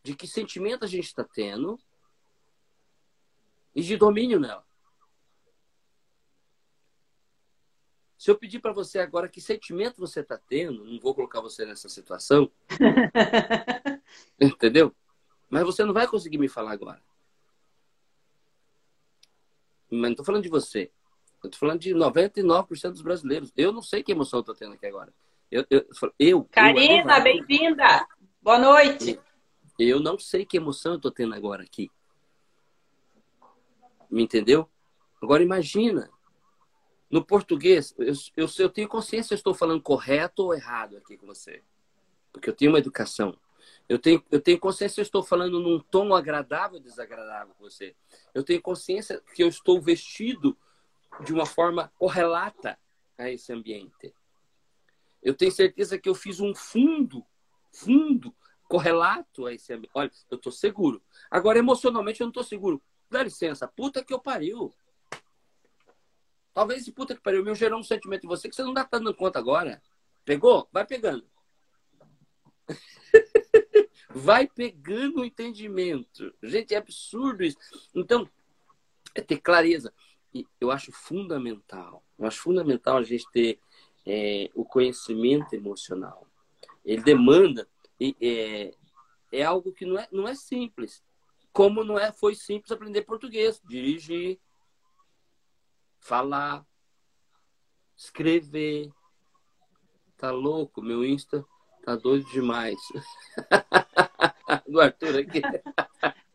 [0.03, 1.79] de que sentimento a gente está tendo
[3.77, 4.67] e de domínio nela.
[8.21, 11.65] Se eu pedir para você agora que sentimento você está tendo, não vou colocar você
[11.65, 12.53] nessa situação,
[14.39, 14.95] entendeu?
[15.49, 17.03] Mas você não vai conseguir me falar agora.
[19.91, 20.93] Mas não estou falando de você.
[21.43, 23.55] Eu estou falando de 99% dos brasileiros.
[23.57, 25.15] Eu não sei que emoção eu estou tendo aqui agora.
[25.51, 25.87] Eu, eu,
[26.19, 28.07] eu Karina, bem-vinda.
[28.43, 29.19] Boa noite.
[29.79, 31.91] Eu não sei que emoção eu estou tendo agora aqui.
[34.11, 34.69] Me entendeu?
[35.23, 36.11] Agora imagina
[37.11, 41.17] no português, eu, eu, eu tenho consciência se eu estou falando correto ou errado aqui
[41.17, 41.63] com você.
[42.33, 43.37] Porque eu tenho uma educação.
[43.89, 47.65] Eu tenho, eu tenho consciência se eu estou falando num tom agradável ou desagradável com
[47.65, 47.97] você.
[48.33, 50.57] Eu tenho consciência que eu estou vestido
[51.25, 52.79] de uma forma correlata
[53.19, 54.15] a esse ambiente.
[55.21, 57.27] Eu tenho certeza que eu fiz um fundo,
[57.73, 58.35] fundo,
[58.69, 59.91] correlato a esse ambiente.
[59.95, 61.03] Olha, eu estou seguro.
[61.29, 62.81] Agora, emocionalmente, eu não estou seguro.
[63.11, 64.73] Dá licença, puta que eu pariu.
[66.61, 68.87] Talvez esse puta que pariu meu gerou um sentimento em você que você não está
[68.93, 69.83] dando conta agora.
[70.27, 70.69] Pegou?
[70.71, 71.25] Vai pegando.
[74.11, 76.35] Vai pegando o entendimento.
[76.43, 77.57] Gente, é absurdo isso.
[77.95, 78.29] Então,
[79.15, 79.91] é ter clareza.
[80.35, 82.05] E eu acho fundamental.
[82.19, 83.59] Eu acho fundamental a gente ter
[84.07, 86.27] é, o conhecimento emocional.
[86.85, 87.67] Ele demanda.
[88.21, 88.75] É,
[89.33, 91.03] é algo que não é, não é simples.
[91.55, 94.39] Como não é, foi simples aprender português, dirigir,
[96.01, 96.65] falar,
[97.97, 98.91] escrever.
[100.17, 100.83] Tá louco?
[100.83, 101.45] Meu Insta
[101.85, 102.79] tá doido demais.
[104.67, 105.43] Do Arthur aqui.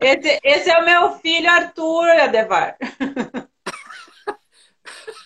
[0.00, 2.76] Esse, esse, é o meu filho Arthur, Adevar.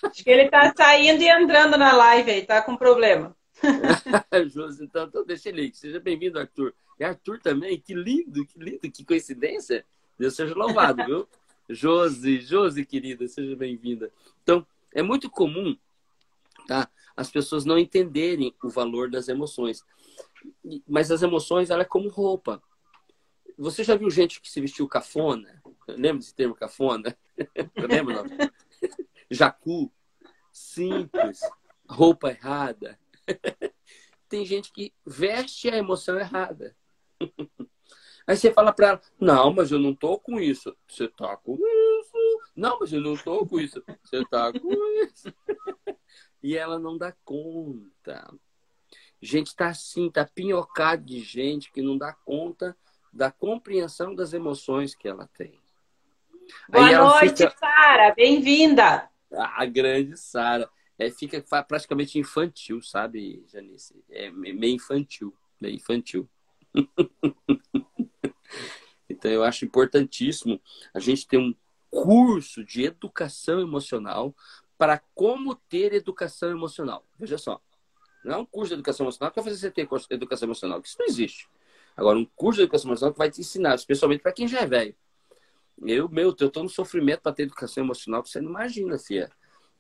[0.03, 3.37] Acho que ele tá saindo e entrando na live aí, tá com problema.
[4.53, 5.75] Josi, então, então deixa ele aí.
[5.75, 6.75] Seja bem-vindo, Arthur.
[6.99, 9.85] E Arthur também, que lindo, que lindo, que coincidência.
[10.19, 11.29] Deus seja louvado, viu?
[11.73, 14.13] Josi, Josi, querida, seja bem-vinda.
[14.43, 15.77] Então, é muito comum,
[16.67, 16.91] tá?
[17.17, 19.85] As pessoas não entenderem o valor das emoções.
[20.87, 22.63] Mas as emoções, ela é como roupa.
[23.57, 25.63] Você já viu gente que se vestiu cafona?
[25.87, 27.17] Lembra desse termo cafona?
[27.77, 28.25] Lembra?
[29.31, 29.93] Jacu,
[30.53, 31.41] simples,
[31.89, 32.99] roupa errada.
[34.29, 36.75] Tem gente que veste a emoção errada.
[38.31, 40.77] Aí você fala para ela: Não, mas eu não tô com isso.
[40.87, 42.13] Você tá com isso.
[42.55, 43.83] Não, mas eu não tô com isso.
[44.05, 44.73] Você tá com
[45.03, 45.35] isso.
[46.43, 48.33] E ela não dá conta.
[49.21, 52.75] Gente tá assim, tá pinhocado de gente que não dá conta
[53.13, 55.61] da compreensão das emoções que ela tem.
[56.67, 57.55] Boa noite, fica...
[57.59, 58.15] Sara.
[58.15, 59.11] Bem-vinda.
[59.31, 60.71] A grande Sara.
[60.99, 64.03] É, fica praticamente infantil, sabe, Janice?
[64.09, 65.37] É meio infantil.
[65.61, 66.27] Meio infantil.
[69.21, 70.59] então, eu acho importantíssimo
[70.95, 71.55] a gente ter um
[71.91, 74.35] curso de educação emocional
[74.79, 77.07] para como ter educação emocional.
[77.19, 77.61] Veja só.
[78.25, 80.89] Não é um curso de educação emocional que vai fazer você ter educação emocional, que
[80.89, 81.49] isso não existe.
[81.95, 84.67] Agora, um curso de educação emocional que vai te ensinar, especialmente para quem já é
[84.67, 84.95] velho.
[85.83, 89.31] Eu, meu, eu tô no sofrimento para ter educação emocional que você não imagina, Fia.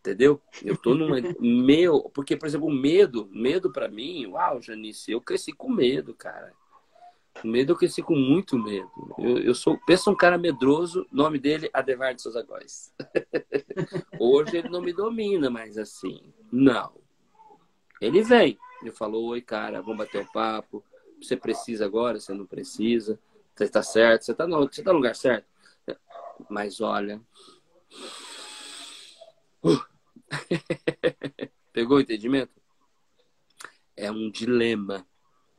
[0.00, 0.40] Entendeu?
[0.62, 1.16] Eu tô numa.
[1.40, 2.10] meu.
[2.14, 6.54] Porque, por exemplo, o medo, medo para mim, uau, Janice, eu cresci com medo, cara.
[7.44, 8.90] Medo eu cresci com muito medo.
[9.18, 12.92] Eu, eu sou, pensa um cara medroso, nome dele, Adevar de Souza Góes.
[14.18, 16.20] Hoje ele não me domina mais assim.
[16.52, 16.92] Não.
[18.00, 18.58] Ele vem.
[18.82, 20.84] Ele falou, oi, cara, vamos bater o papo.
[21.20, 23.18] Você precisa agora, você não precisa.
[23.54, 25.46] Você está certo, você está no, você tá no lugar certo.
[26.48, 27.20] Mas olha.
[29.62, 29.80] Uh.
[31.72, 32.52] Pegou o entendimento?
[33.96, 35.06] É um dilema.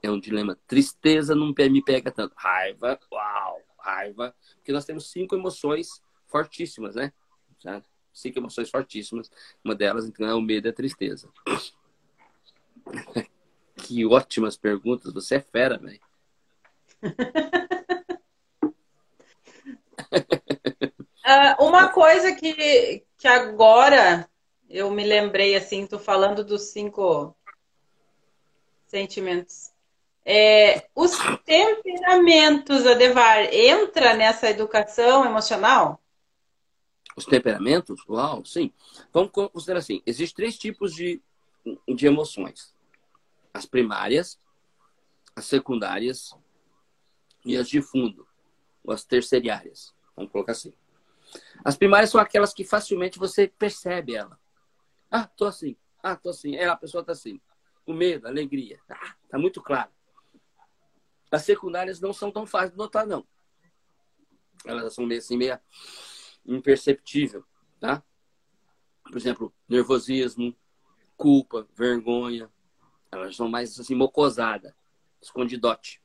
[0.01, 0.57] É um dilema.
[0.67, 2.33] Tristeza não me pega tanto.
[2.35, 4.35] Raiva, uau, raiva.
[4.55, 7.13] Porque nós temos cinco emoções fortíssimas, né?
[8.13, 9.29] Cinco emoções fortíssimas.
[9.63, 11.29] Uma delas, então, é o medo e a tristeza.
[13.75, 15.13] que ótimas perguntas.
[15.13, 15.99] Você é fera, velho.
[21.25, 24.27] uh, uma coisa que, que agora
[24.69, 27.35] eu me lembrei, assim, tô falando dos cinco
[28.87, 29.70] sentimentos.
[30.23, 31.11] É, os
[31.43, 36.01] temperamentos, Adevar, entra nessa educação emocional?
[37.15, 38.01] Os temperamentos?
[38.07, 38.71] Uau, sim.
[39.11, 41.21] Vamos considerar assim: existem três tipos de,
[41.87, 42.73] de emoções:
[43.53, 44.39] as primárias,
[45.35, 46.35] as secundárias
[47.43, 48.27] e as de fundo,
[48.83, 49.93] ou as terciárias.
[50.15, 50.73] Vamos colocar assim.
[51.63, 54.39] As primárias são aquelas que facilmente você percebe ela.
[55.09, 55.75] Ah, tô assim.
[56.01, 56.55] Ah, tô assim.
[56.55, 57.39] É, a pessoa tá assim.
[57.85, 58.79] O medo, alegria.
[58.89, 59.89] Ah, tá muito claro.
[61.31, 63.25] As secundárias não são tão fáceis de notar, não.
[64.65, 65.57] Elas são meio assim, meio
[66.45, 67.45] imperceptível,
[67.79, 68.03] tá?
[69.03, 70.55] Por exemplo, nervosismo,
[71.15, 72.51] culpa, vergonha.
[73.11, 74.75] Elas são mais assim, mocosada,
[75.21, 76.01] escondidote.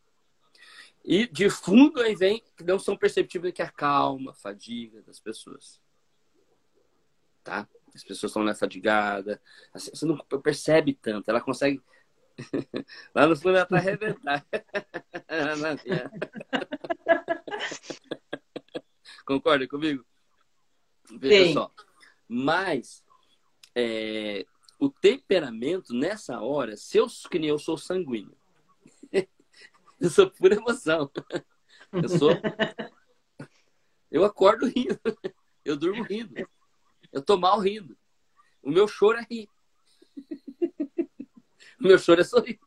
[1.04, 5.02] E de fundo aí vem que não são perceptíveis que é a calma, a fadiga
[5.02, 5.80] das pessoas.
[7.44, 7.68] Tá?
[7.94, 9.38] As pessoas estão fadigadas.
[9.72, 11.28] Assim, você não percebe tanto.
[11.28, 11.80] Ela consegue.
[13.14, 14.46] Lá no fundo ela tá arrebentada.
[19.24, 20.04] Concorda comigo?
[21.18, 21.52] Veja Sim.
[21.54, 21.72] só.
[22.28, 23.04] Mas
[23.74, 24.44] é,
[24.78, 28.36] o temperamento, nessa hora, se eu, que nem eu sou sanguíneo,
[30.00, 31.10] eu sou pura emoção.
[31.92, 32.30] Eu sou.
[34.08, 34.98] Eu acordo rindo.
[35.64, 36.32] Eu durmo rindo.
[37.12, 37.98] Eu tô mal rindo.
[38.62, 39.48] O meu choro é rir.
[41.80, 42.58] Meu choro é sorrir.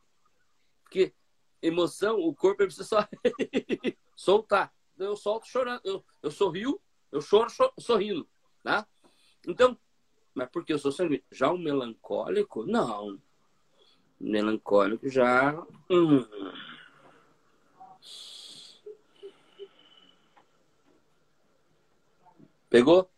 [0.82, 1.14] Porque
[1.62, 3.08] emoção, o corpo precisa só
[4.16, 4.72] soltar.
[4.94, 5.80] Então, eu solto chorando.
[5.84, 6.80] Eu, eu sorrio,
[7.10, 8.28] eu choro sorrindo.
[8.62, 8.86] Tá?
[9.46, 9.78] Então,
[10.34, 11.24] mas porque eu sou sanguíneo?
[11.30, 13.20] Já o melancólico, não.
[14.18, 15.54] Melancólico já.
[15.90, 16.26] Hum.
[22.68, 23.10] Pegou?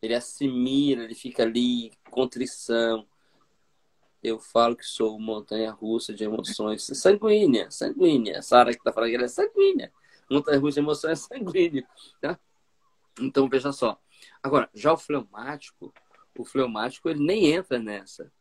[0.00, 3.06] Ele assimila, ele fica ali, contrição.
[4.22, 6.84] Eu falo que sou montanha russa de emoções.
[6.94, 8.40] Sanguínea, sanguínea.
[8.42, 9.92] Sara que está falando que ela é sanguínea.
[10.30, 11.86] Montanha russa de emoções é sanguínea.
[12.20, 12.38] Tá?
[13.20, 14.00] Então, veja só.
[14.42, 15.92] Agora, já o fleumático,
[16.38, 18.32] o fleumático ele nem entra nessa.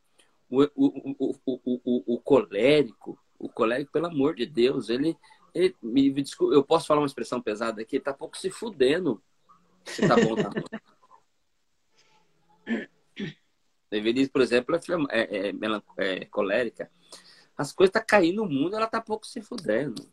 [0.50, 5.18] O, o, o, o, colérico, o colérico, pelo amor de Deus, ele,
[5.54, 9.22] ele me, desculpa, eu posso falar uma expressão pesada aqui, ele tá pouco se fudendo
[9.86, 10.50] se tá bom, tá
[13.92, 14.76] Evelise, por exemplo,
[15.10, 16.90] é, é, é, é colérica.
[17.58, 20.10] As coisas tá caindo no mundo, ela tá pouco se fudendo.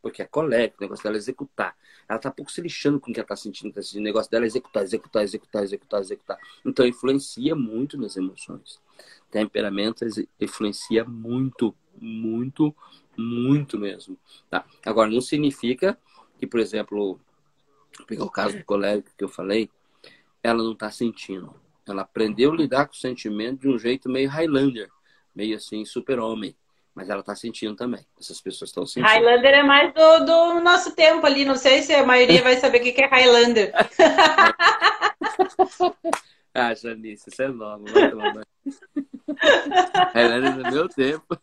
[0.00, 1.74] Porque é colérica, o negócio dela é executar.
[2.06, 4.02] Ela tá pouco se lixando com o que ela tá sentindo, tá sentindo.
[4.02, 6.38] O negócio dela é executar, executar, executar, executar, executar.
[6.64, 8.78] Então influencia muito nas emoções.
[9.30, 10.04] Temperamento
[10.38, 12.76] influencia muito, muito,
[13.16, 14.18] muito mesmo.
[14.50, 14.66] Tá?
[14.84, 15.98] Agora, não significa
[16.38, 17.18] que, por exemplo,
[18.06, 19.70] pegar o caso do colérico que eu falei,
[20.44, 21.58] ela não está sentindo.
[21.88, 24.90] Ela aprendeu a lidar com o sentimento de um jeito meio Highlander,
[25.34, 26.54] meio assim, super-homem.
[26.94, 28.06] Mas ela está sentindo também.
[28.20, 29.08] Essas pessoas estão sentindo.
[29.08, 31.44] Highlander é mais do, do, nosso tempo ali.
[31.44, 33.72] Não sei se a maioria vai saber o que é Highlander.
[36.54, 37.84] ah, Janice, isso é novo.
[40.14, 41.36] Highlander é do meu tempo.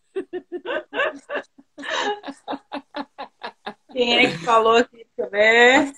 [3.91, 5.05] Quem é que falou aqui?
[5.17, 5.91] Deixa eu ver.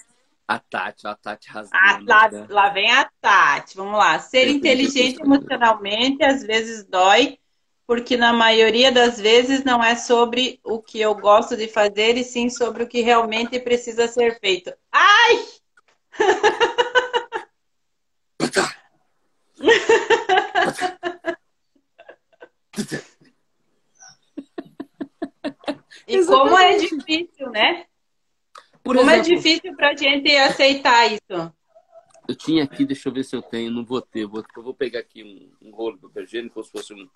[0.48, 2.12] A Tati, a Tati rasgando.
[2.12, 3.78] Ah, lá, lá vem a Tati.
[3.78, 4.20] Vamos lá.
[4.20, 7.40] Ser inteligente emocionalmente às vezes dói,
[7.88, 12.24] porque na maioria das vezes não é sobre o que eu gosto de fazer, e
[12.24, 14.74] sim sobre o que realmente precisa ser feito.
[14.92, 15.46] Ai!
[26.06, 27.86] e como é difícil, né?
[28.84, 31.54] Por Como é exemplo, é difícil para a gente aceitar isso.
[32.28, 34.74] Eu tinha aqui, deixa eu ver se eu tenho, não vou ter, vou, eu vou
[34.74, 37.10] pegar aqui um, um rolo de papel higiênico, como se fosse um,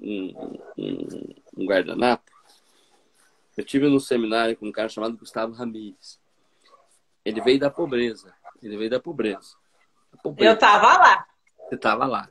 [0.00, 2.30] um, um, um guardanapo.
[3.56, 6.20] Eu tive num seminário com um cara chamado Gustavo Ramires.
[7.24, 8.34] Ele veio da pobreza.
[8.62, 9.56] Ele veio da pobreza.
[10.22, 10.52] pobreza.
[10.52, 11.26] Eu tava lá.
[11.58, 12.28] Você tava lá.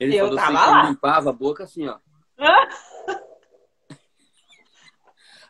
[0.00, 0.80] Ele eu falou assim lá.
[0.80, 1.98] que limpava a boca assim, ó.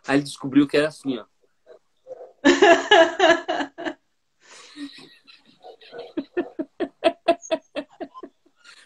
[0.07, 1.25] Aí ele descobriu que era assim, ó.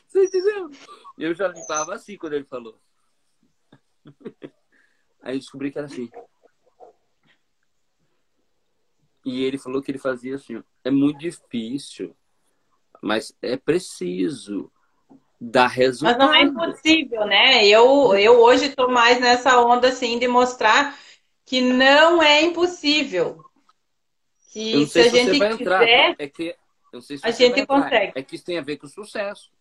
[0.07, 0.70] Você entendeu?
[1.18, 2.78] Eu já limpava assim quando ele falou.
[5.22, 6.11] Aí eu descobri que era assim.
[9.24, 10.62] E ele falou que ele fazia assim.
[10.83, 12.16] É muito difícil,
[13.03, 14.72] mas é preciso
[15.41, 16.18] dar resultado.
[16.18, 17.66] Mas não é impossível, né?
[17.66, 20.99] Eu, eu hoje estou mais nessa onda assim de mostrar
[21.45, 23.45] que não é impossível.
[24.51, 26.57] Que se a se gente quiser, entrar, é que,
[27.01, 28.12] se a gente consegue.
[28.16, 29.53] É que isso tem a ver com sucesso.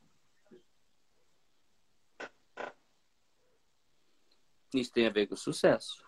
[4.74, 6.04] Isso tem a ver com sucesso.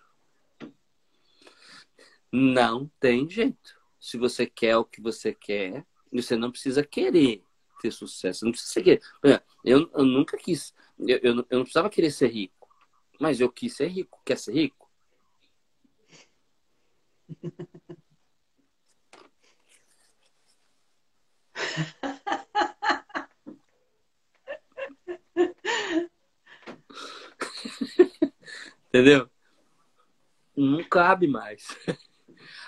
[2.31, 3.79] Não tem jeito.
[3.99, 7.43] Se você quer o que você quer, você não precisa querer
[7.81, 8.45] ter sucesso.
[8.45, 9.01] Não precisa querer.
[9.63, 10.73] Eu, eu nunca quis.
[10.97, 12.67] Eu, eu, eu não precisava querer ser rico.
[13.19, 14.19] Mas eu quis ser rico.
[14.25, 14.89] Quer ser rico?
[28.87, 29.29] Entendeu?
[30.55, 31.67] Não cabe mais.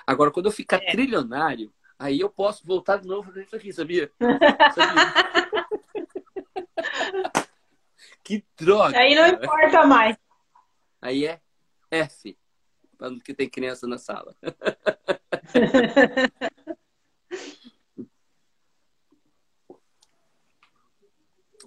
[0.08, 0.92] Agora, quando eu ficar é.
[0.92, 4.12] trilionário, aí eu posso voltar de novo isso aqui, sabia?
[4.74, 5.14] sabia?
[8.24, 8.98] que droga!
[8.98, 10.18] Aí não importa mais.
[11.02, 11.42] Aí é
[11.92, 12.38] F,
[12.98, 14.34] porque tem criança na sala.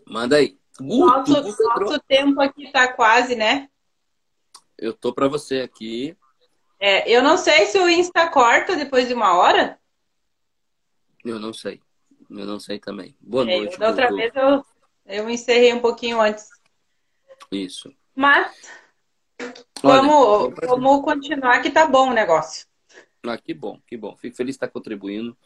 [0.09, 0.59] Manda aí.
[0.79, 3.69] Guto, nosso, nosso tempo aqui tá quase, né?
[4.79, 6.17] Eu tô para você aqui.
[6.79, 9.79] É, eu não sei se o Insta corta depois de uma hora.
[11.25, 11.81] Eu não sei.
[12.31, 13.17] Eu não sei também.
[13.21, 13.79] Boa é, noite.
[13.79, 14.65] Da outra vez eu,
[15.07, 16.49] eu encerrei um pouquinho antes.
[17.51, 17.93] Isso.
[18.15, 18.55] Mas
[19.83, 22.67] vamos, Olha, vamos continuar que tá bom o negócio.
[23.25, 24.17] Ah, que bom, que bom.
[24.17, 25.37] Fico feliz de estar contribuindo,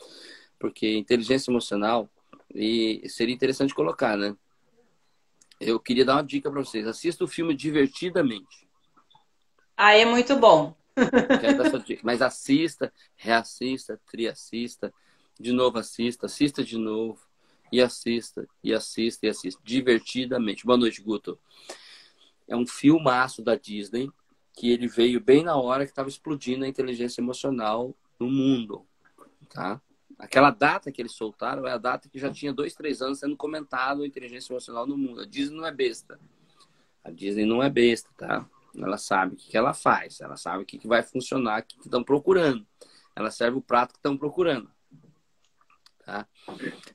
[0.59, 2.09] porque inteligência emocional
[2.55, 4.37] e seria interessante colocar, né?
[5.61, 6.87] Eu queria dar uma dica para vocês.
[6.87, 8.67] Assista o filme divertidamente.
[9.77, 10.75] Ah, é muito bom.
[12.03, 14.93] Mas assista, reassista, triassista,
[15.39, 17.21] de novo assista, assista de novo,
[17.73, 20.67] e assista, e assista, e assista, divertidamente.
[20.67, 21.39] Boa noite, Guto.
[22.49, 24.11] É um filmaço da Disney,
[24.55, 28.85] que ele veio bem na hora que estava explodindo a inteligência emocional no mundo,
[29.49, 29.81] tá?
[30.21, 33.37] Aquela data que eles soltaram é a data que já tinha dois, três anos sendo
[33.37, 35.23] comentado a inteligência emocional no mundo.
[35.23, 36.21] A Disney não é besta.
[37.03, 38.47] A Disney não é besta, tá?
[38.77, 42.05] Ela sabe o que, ela faz, ela sabe o que, vai funcionar, o que estão
[42.05, 42.67] procurando.
[43.17, 44.71] Ela serve o prato que estão procurando.
[46.05, 46.29] Tá?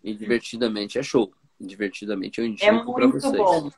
[0.04, 1.34] E divertidamente é show.
[1.60, 3.34] Divertidamente eu indico é para vocês.
[3.34, 3.72] Bom.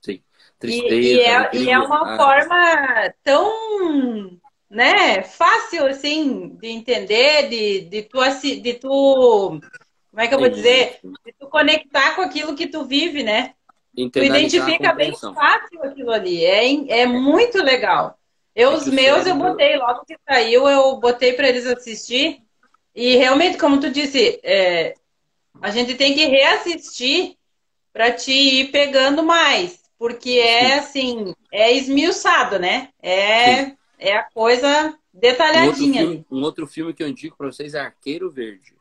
[0.00, 0.22] Sim.
[0.58, 0.94] Tristeza.
[0.94, 4.39] E, e, é, e é uma forma tão
[4.70, 8.18] né, fácil assim de entender, de, de tu,
[8.62, 9.60] de tu
[10.10, 10.98] como é que eu vou dizer?
[11.02, 13.54] De tu conectar com aquilo que tu vive, né?
[13.94, 16.44] Tu identifica bem fácil aquilo ali.
[16.44, 18.18] É, é muito legal.
[18.54, 22.42] Eu, é os meus, eu botei, logo que saiu, eu botei para eles assistir.
[22.94, 24.94] E realmente, como tu disse, é,
[25.62, 27.36] a gente tem que reassistir
[27.92, 29.80] para te ir pegando mais.
[29.98, 32.88] Porque é assim, é esmiuçado, né?
[33.02, 36.02] É, é a coisa detalhadinha.
[36.02, 38.74] Um outro, filme, um outro filme que eu indico para vocês é Arqueiro Verde.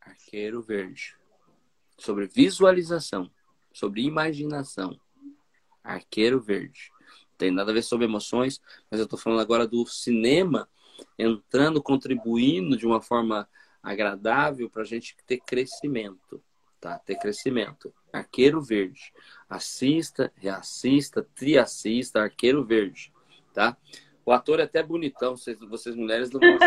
[0.00, 1.14] Arqueiro Verde.
[1.98, 3.30] Sobre visualização,
[3.72, 4.98] sobre imaginação.
[5.84, 6.90] Arqueiro Verde.
[7.36, 8.60] Tem nada a ver sobre emoções,
[8.90, 10.68] mas eu estou falando agora do cinema
[11.18, 13.48] entrando, contribuindo de uma forma
[13.82, 16.42] agradável para a gente ter crescimento,
[16.80, 16.98] tá?
[17.00, 17.92] Ter crescimento.
[18.12, 19.12] Arqueiro Verde.
[19.48, 23.12] Assista, reassista, triassista, Arqueiro Verde,
[23.52, 23.76] tá?
[24.24, 26.58] O ator é até bonitão, vocês, vocês mulheres não vão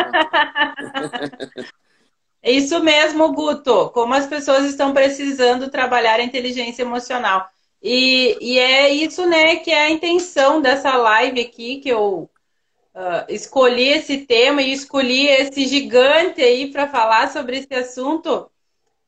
[2.42, 3.90] É isso mesmo, Guto.
[3.92, 7.48] Como as pessoas estão precisando trabalhar a inteligência emocional.
[7.82, 12.30] E, e é isso, né, que é a intenção dessa live aqui, que eu
[12.96, 18.50] uh, escolhi esse tema e escolhi esse gigante aí para falar sobre esse assunto,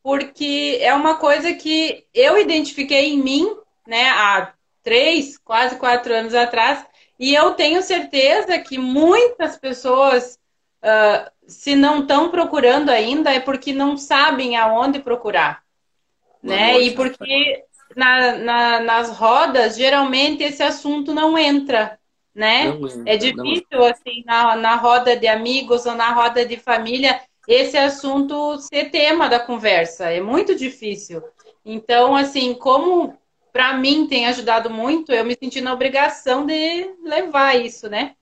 [0.04, 6.36] porque é uma coisa que eu identifiquei em mim, né, há três, quase quatro anos
[6.36, 6.86] atrás,
[7.20, 10.38] e eu tenho certeza que muitas pessoas,
[10.84, 15.64] uh, se não estão procurando ainda, é porque não sabem aonde procurar.
[16.44, 16.80] Né?
[16.80, 17.64] E porque
[17.96, 22.00] na, na, nas rodas, geralmente esse assunto não entra.
[22.36, 22.66] Né?
[22.66, 27.20] Não entra, é difícil, assim, na, na roda de amigos ou na roda de família,
[27.48, 30.12] esse assunto ser tema da conversa.
[30.12, 31.24] É muito difícil.
[31.66, 33.18] Então, assim, como
[33.58, 38.16] para mim tem ajudado muito, eu me senti na obrigação de levar isso, né?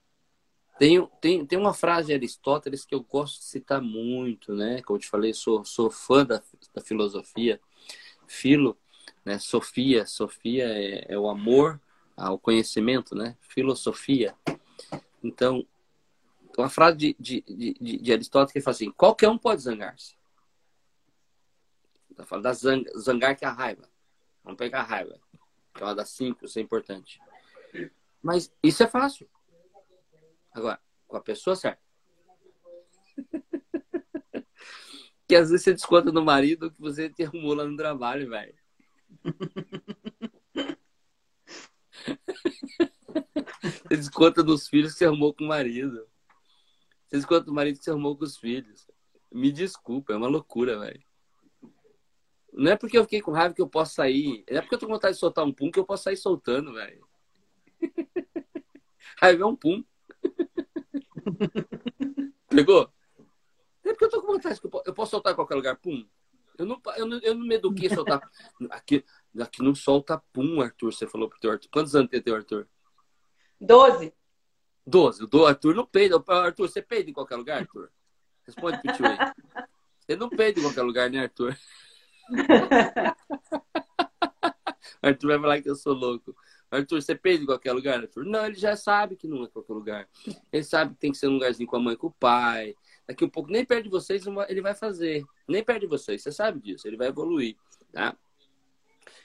[0.80, 4.82] Tem, tem, tem uma frase de Aristóteles que eu gosto de citar muito, né?
[4.84, 6.42] Como eu te falei, sou, sou fã da,
[6.74, 7.60] da filosofia.
[8.26, 8.78] Filo,
[9.26, 9.38] né?
[9.38, 11.82] Sofia, Sofia é, é o amor
[12.16, 13.36] ao conhecimento, né?
[13.42, 14.34] Filosofia.
[15.22, 15.68] Então,
[16.58, 20.16] uma frase de, de, de, de Aristóteles que fala assim: qualquer um pode zangar-se.
[22.24, 23.90] Falando da zang, zangar que é a raiva.
[24.42, 25.25] Vamos pegar a raiva
[25.84, 27.20] uma das cinco, isso é importante.
[28.22, 29.30] Mas isso é fácil.
[30.52, 31.82] Agora, com a pessoa certa.
[35.28, 38.56] que às vezes você desconta no marido que você te arrumou lá no trabalho, velho.
[43.84, 46.08] você desconta dos filhos que você arrumou com o marido.
[47.08, 48.88] Você desconta do marido que você arrumou com os filhos.
[49.32, 51.04] Me desculpa, é uma loucura, velho.
[52.58, 54.46] Não é porque eu fiquei com raiva que eu posso sair.
[54.50, 56.16] Não é porque eu tô com vontade de soltar um pum que eu posso sair
[56.16, 57.06] soltando, velho.
[59.20, 59.84] Raiva é um pum.
[62.50, 62.90] Pegou?
[63.84, 65.56] Não é porque eu tô com vontade que eu posso, eu posso soltar em qualquer
[65.56, 66.08] lugar pum.
[66.58, 68.22] Eu não, eu não, eu não me eduquei a soltar.
[68.72, 69.04] Aqui,
[69.38, 70.94] aqui não solta pum, Arthur.
[70.94, 71.70] Você falou pro teu Arthur.
[71.70, 72.68] Quantos anos tem teu Arthur?
[73.60, 74.14] Doze.
[74.88, 75.28] Doze.
[75.32, 76.24] O Arthur não peida.
[76.26, 77.92] Arthur, você peida em qualquer lugar, Arthur?
[78.46, 79.18] Responde pro tio aí.
[80.00, 81.58] Você não peida em qualquer lugar, né, Arthur?
[85.02, 86.36] Arthur vai falar que eu sou louco.
[86.72, 88.26] Arthur, você peida em qualquer lugar, Arthur?
[88.26, 90.10] Não, ele já sabe que não é qualquer lugar.
[90.52, 92.76] Ele sabe que tem que ser um lugarzinho com a mãe e com o pai.
[93.08, 95.24] Daqui um pouco, nem perto de vocês, ele vai fazer.
[95.48, 96.88] Nem perto de vocês, você sabe disso.
[96.88, 97.56] Ele vai evoluir,
[97.92, 98.18] tá?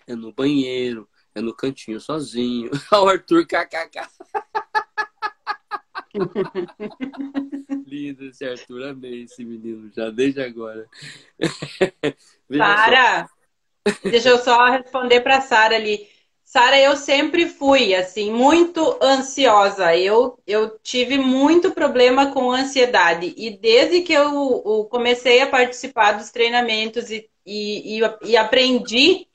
[0.07, 2.71] É no banheiro, é no cantinho sozinho.
[2.93, 4.01] o Arthur, kkk.
[7.87, 10.87] Lindo esse Arthur, amei esse menino já desde agora.
[12.57, 13.29] Sara,
[14.03, 16.09] deixa eu só responder para Sara ali.
[16.45, 19.97] Sara, eu sempre fui assim muito ansiosa.
[19.97, 26.13] Eu, eu tive muito problema com ansiedade e desde que eu, eu comecei a participar
[26.13, 29.29] dos treinamentos e, e, e, e aprendi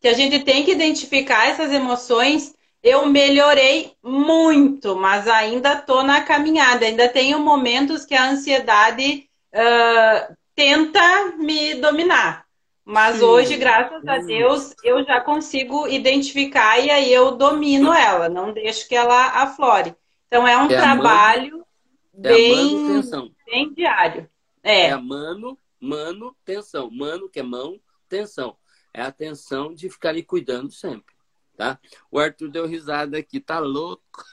[0.00, 6.22] que a gente tem que identificar essas emoções, eu melhorei muito, mas ainda estou na
[6.22, 6.86] caminhada.
[6.86, 12.46] Ainda tenho momentos que a ansiedade uh, tenta me dominar.
[12.84, 13.24] Mas Sim.
[13.24, 18.88] hoje, graças a Deus, eu já consigo identificar e aí eu domino ela, não deixo
[18.88, 19.94] que ela aflore.
[20.26, 21.66] Então é um é trabalho mano,
[22.14, 24.30] bem, é bem diário.
[24.62, 24.86] É.
[24.86, 26.90] é mano, mano, tensão.
[26.90, 28.56] Mano, que é mão, tensão.
[28.94, 31.17] É a tensão de ficar ali cuidando sempre
[31.58, 31.78] tá?
[32.08, 34.24] O Arthur deu risada aqui, tá louco?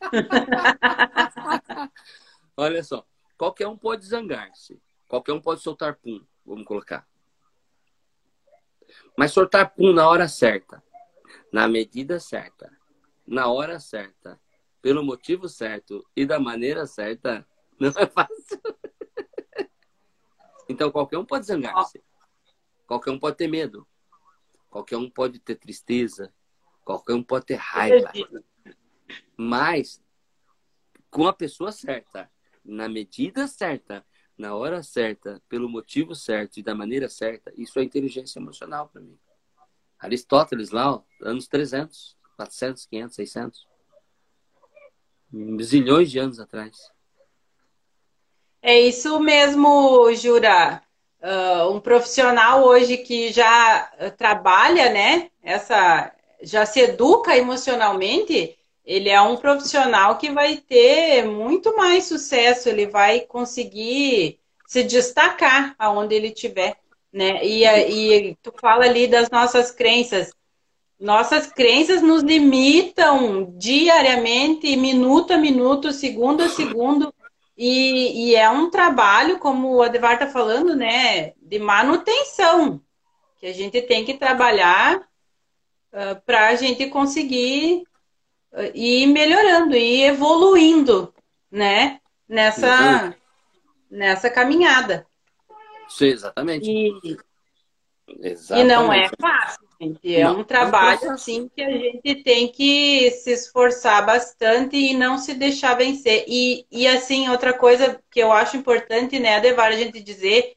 [2.56, 3.04] Olha só,
[3.36, 7.04] qualquer um pode zangar-se, qualquer um pode soltar pum, vamos colocar.
[9.18, 10.80] Mas soltar pum na hora certa,
[11.52, 12.70] na medida certa,
[13.26, 14.40] na hora certa,
[14.80, 17.44] pelo motivo certo e da maneira certa,
[17.78, 18.62] não é fácil.
[20.66, 22.02] Então qualquer um pode zangar-se.
[22.86, 23.86] Qualquer um pode ter medo.
[24.74, 26.34] Qualquer um pode ter tristeza.
[26.84, 28.10] Qualquer um pode ter raiva.
[29.36, 30.02] Mas
[31.08, 32.28] com a pessoa certa,
[32.64, 34.04] na medida certa,
[34.36, 39.00] na hora certa, pelo motivo certo e da maneira certa, isso é inteligência emocional para
[39.00, 39.16] mim.
[39.96, 43.68] Aristóteles lá, ó, anos 300, 400, 500, 600.
[45.62, 46.76] Zilhões de anos atrás.
[48.60, 50.83] É isso mesmo, Jura.
[51.24, 55.30] Uh, um profissional hoje que já trabalha, né?
[55.42, 56.12] Essa,
[56.42, 62.86] já se educa emocionalmente, ele é um profissional que vai ter muito mais sucesso, ele
[62.86, 66.76] vai conseguir se destacar aonde ele estiver,
[67.10, 67.42] né?
[67.42, 70.30] E, e tu fala ali das nossas crenças.
[71.00, 77.13] Nossas crenças nos limitam diariamente, minuto a minuto, segundo a segundo,
[77.56, 82.80] e, e é um trabalho, como o Adevar está falando, né, de manutenção,
[83.38, 87.84] que a gente tem que trabalhar uh, para a gente conseguir
[88.52, 91.14] uh, ir melhorando, ir evoluindo,
[91.50, 93.14] né, nessa, uhum.
[93.90, 95.06] nessa caminhada.
[95.88, 96.68] Sim, exatamente.
[96.68, 97.16] E,
[98.20, 98.64] exatamente.
[98.64, 99.63] e não é fácil.
[100.02, 105.18] É não, um trabalho assim que a gente tem que se esforçar bastante e não
[105.18, 106.24] se deixar vencer.
[106.28, 110.54] E, e assim, outra coisa que eu acho importante, né, Adevar, a gente dizer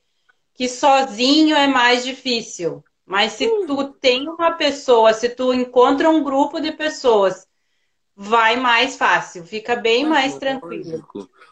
[0.54, 2.84] que sozinho é mais difícil.
[3.06, 3.66] Mas se hum.
[3.66, 7.48] tu tem uma pessoa, se tu encontra um grupo de pessoas,
[8.16, 11.08] vai mais fácil, fica bem mais tranquilo.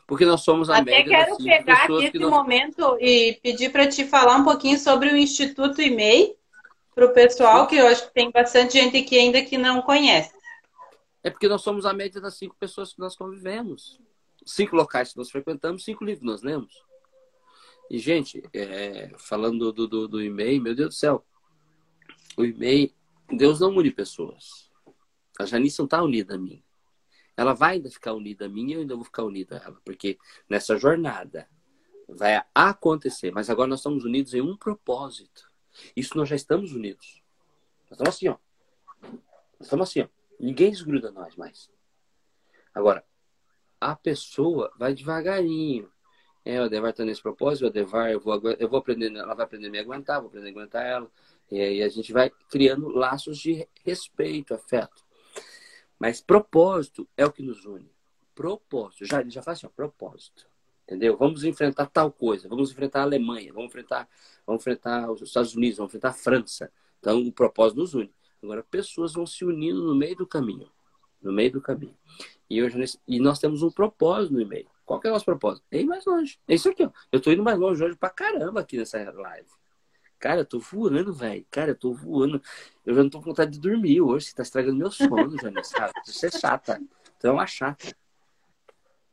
[0.07, 2.29] Porque nós somos a Até quero pegar aqui esse nós...
[2.29, 6.35] momento e pedir para te falar um pouquinho sobre o Instituto e-mail
[6.95, 10.33] para o pessoal, que eu acho que tem bastante gente que ainda que não conhece.
[11.21, 13.99] É porque nós somos a média das cinco pessoas que nós convivemos.
[14.45, 16.73] Cinco locais que nós frequentamos, cinco livros nós lemos.
[17.89, 21.25] E, gente, é, falando do, do, do e-mail, meu Deus do céu,
[22.37, 22.91] o e-mail,
[23.29, 24.71] Deus não une pessoas.
[25.39, 26.63] A Janice não está unida a mim.
[27.35, 29.81] Ela vai ainda ficar unida a mim e eu ainda vou ficar unida a ela.
[29.83, 30.17] Porque
[30.49, 31.49] nessa jornada
[32.07, 33.31] vai acontecer.
[33.31, 35.51] Mas agora nós estamos unidos em um propósito.
[35.95, 37.21] Isso nós já estamos unidos.
[37.89, 38.37] Nós estamos assim, ó.
[39.01, 40.07] Nós estamos assim, ó.
[40.39, 41.69] Ninguém desgruda nós mais.
[42.73, 43.05] Agora,
[43.79, 45.91] a pessoa vai devagarinho.
[46.43, 49.45] É, o Adevar está nesse propósito, o Adevar, eu vou, eu vou aprender, ela vai
[49.45, 51.11] aprender a me aguentar, vou aprender a aguentar ela.
[51.49, 55.03] E aí a gente vai criando laços de respeito, afeto.
[55.97, 57.89] Mas propósito é o que nos une.
[58.33, 59.05] Propósito.
[59.05, 60.47] Já, já faz assim, ó, propósito.
[60.85, 61.17] Entendeu?
[61.17, 64.07] Vamos enfrentar tal coisa, vamos enfrentar a Alemanha, vamos enfrentar,
[64.45, 66.71] vamos enfrentar os Estados Unidos, vamos enfrentar a França.
[66.99, 68.13] Então, o propósito nos une.
[68.41, 70.69] Agora, pessoas vão se unindo no meio do caminho.
[71.21, 71.97] No meio do caminho.
[72.47, 74.67] E, hoje, e nós temos um propósito no e-mail.
[74.85, 75.65] Qual que é o nosso propósito?
[75.71, 76.37] É ir mais longe.
[76.47, 76.91] É isso aqui, ó.
[77.11, 79.49] Eu tô indo mais longe hoje pra caramba aqui nessa live.
[80.19, 81.45] Cara, eu tô voando, velho.
[81.49, 82.39] Cara, eu tô voando.
[82.85, 84.27] Eu já não tô com vontade de dormir hoje.
[84.27, 85.73] Você tá estragando meu sono, Janice.
[86.05, 86.79] Você é chata.
[87.17, 87.95] Então é uma chata.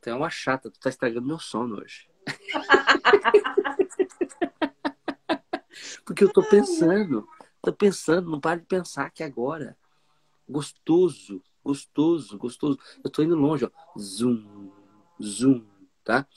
[0.03, 2.09] Tu é uma chata, tu tá estragando meu sono hoje.
[6.05, 7.25] Porque eu tô pensando,
[7.61, 9.77] tô pensando, não para de pensar que agora.
[10.47, 12.77] Gostoso, gostoso, gostoso.
[13.01, 13.71] Eu tô indo longe, ó.
[13.97, 14.69] Zoom,
[15.23, 15.65] zoom,
[16.03, 16.27] tá?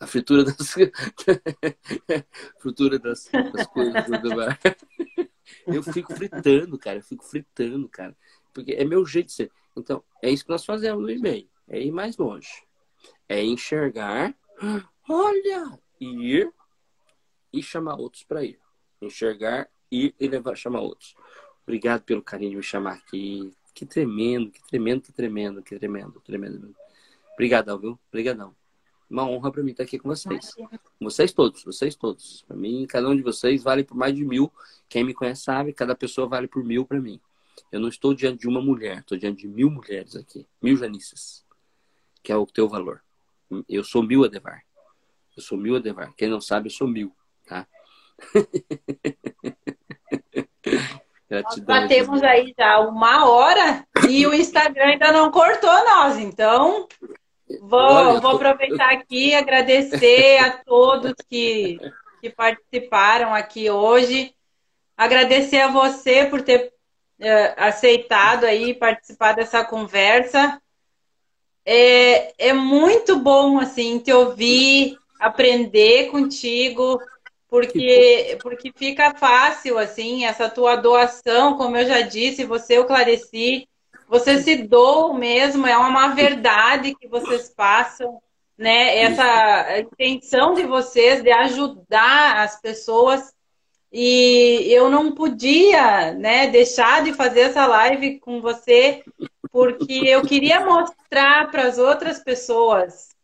[0.00, 0.74] A fritura das.
[2.58, 4.58] fritura das, das coisas do mar.
[5.64, 6.98] Eu fico fritando, cara.
[6.98, 8.16] Eu fico fritando, cara.
[8.52, 9.52] Porque é meu jeito de ser.
[9.76, 12.48] Então, é isso que nós fazemos no e-mail é ir mais longe.
[13.28, 14.34] É enxergar,
[15.08, 16.52] olha, ir
[17.52, 18.58] e chamar outros para ir.
[19.00, 21.14] Enxergar, ir e levar, chamar outros.
[21.62, 23.52] Obrigado pelo carinho de me chamar aqui.
[23.74, 26.74] Que tremendo, que tremendo, que tremendo, que tremendo, tremendo.
[27.34, 27.98] Obrigadão, viu?
[28.08, 28.56] Obrigadão.
[29.08, 30.54] Uma honra para mim estar aqui com vocês.
[31.00, 32.42] Vocês todos, vocês todos.
[32.46, 34.52] Para mim, cada um de vocês vale por mais de mil.
[34.88, 37.20] Quem me conhece sabe, cada pessoa vale por mil para mim.
[37.70, 40.46] Eu não estou diante de uma mulher, estou diante de mil mulheres aqui.
[40.60, 41.46] Mil Janices
[42.22, 43.02] que é o teu valor.
[43.68, 44.62] Eu sou mil Adevar.
[45.36, 46.12] Eu sou mil Adevar.
[46.16, 47.14] Quem não sabe, eu sou mil,
[47.46, 47.66] tá?
[51.30, 56.88] Nós batemos aí já uma hora e o Instagram ainda não cortou nós, então
[57.60, 61.78] vou, Olha, vou aproveitar aqui e agradecer a todos que,
[62.22, 64.34] que participaram aqui hoje.
[64.96, 66.72] Agradecer a você por ter
[67.20, 70.60] uh, aceitado aí participar dessa conversa
[71.68, 77.00] é, é muito bom, assim, te ouvir, aprender contigo,
[77.48, 83.68] porque, porque fica fácil, assim, essa tua doação, como eu já disse, você, eu clareci,
[84.08, 88.20] você se doa mesmo, é uma verdade que vocês passam.
[88.56, 88.98] né?
[88.98, 93.32] Essa intenção de vocês de ajudar as pessoas
[93.92, 99.02] e eu não podia, né, deixar de fazer essa live com você
[99.50, 103.16] porque eu queria mostrar para as outras pessoas,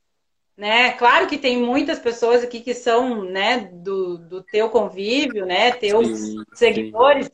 [0.57, 0.93] né?
[0.93, 6.07] Claro que tem muitas pessoas aqui que são, né, do, do teu convívio, né, teus
[6.07, 7.33] sim, seguidores, sim.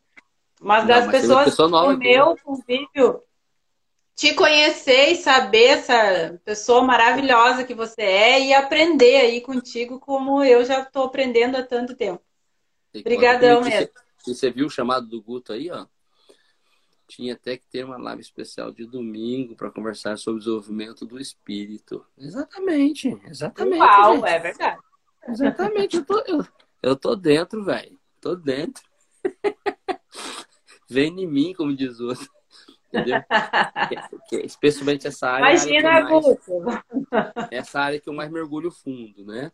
[0.61, 3.22] mas não, das mas pessoas do meu convívio
[4.20, 10.45] te conhecer e saber essa pessoa maravilhosa que você é e aprender aí contigo como
[10.45, 12.22] eu já estou aprendendo há tanto tempo.
[12.95, 13.88] Obrigadão mesmo.
[14.18, 15.86] Você, você viu o chamado do Guto aí, ó?
[17.11, 21.19] Tinha até que ter uma live especial de domingo para conversar sobre o desenvolvimento do
[21.19, 22.07] espírito.
[22.17, 23.81] Exatamente, exatamente.
[23.81, 24.29] Uau, gente.
[24.29, 24.81] é verdade.
[25.27, 26.47] Exatamente, eu tô, eu,
[26.81, 27.99] eu tô dentro, velho.
[28.21, 28.85] Tô dentro.
[30.89, 32.31] Vem em mim, como diz o outro.
[32.87, 33.21] Entendeu?
[34.45, 35.51] especialmente essa área.
[35.51, 36.25] Imagina, mais,
[37.51, 39.51] Essa área que eu mais mergulho fundo, né?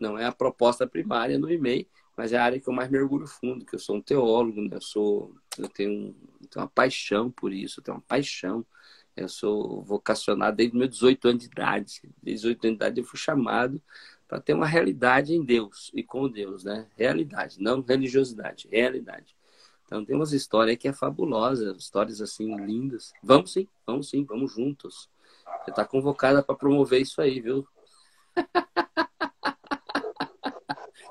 [0.00, 1.86] Não é a proposta primária no e-mail,
[2.18, 4.70] mas é a área que eu mais mergulho fundo, que eu sou um teólogo, né?
[4.72, 8.66] Eu sou, eu tenho, eu tenho uma paixão por isso, eu tenho uma paixão.
[9.16, 12.00] Eu sou vocacionado desde meus 18 anos de idade.
[12.20, 13.80] Desde 18 anos de idade eu fui chamado
[14.26, 16.88] para ter uma realidade em Deus e com Deus, né?
[16.96, 19.36] Realidade, não religiosidade, realidade.
[19.86, 23.12] Então tem umas histórias que é fabulosa, histórias assim lindas.
[23.22, 25.08] Vamos sim, vamos sim, vamos juntos.
[25.62, 27.64] Você está convocada para promover isso aí, viu?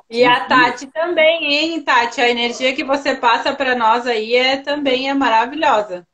[0.09, 2.21] E a Tati também, hein, Tati?
[2.21, 6.07] A energia que você passa para nós aí é também é maravilhosa.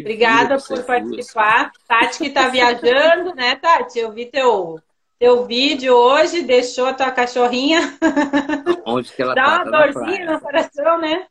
[0.00, 1.72] Obrigada por participar.
[1.88, 3.98] Tati que está viajando, né, Tati?
[3.98, 4.80] Eu vi teu
[5.20, 7.80] teu vídeo hoje, deixou a tua cachorrinha.
[8.86, 9.56] Onde que ela Dá tá?
[9.56, 11.28] uma tá dorzinha no coração, né?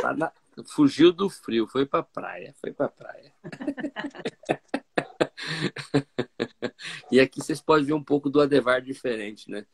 [0.00, 0.32] Tá na...
[0.66, 3.32] Fugiu do frio, foi pra praia, foi pra praia.
[7.12, 9.64] e aqui vocês podem ver um pouco do Adevar diferente, né?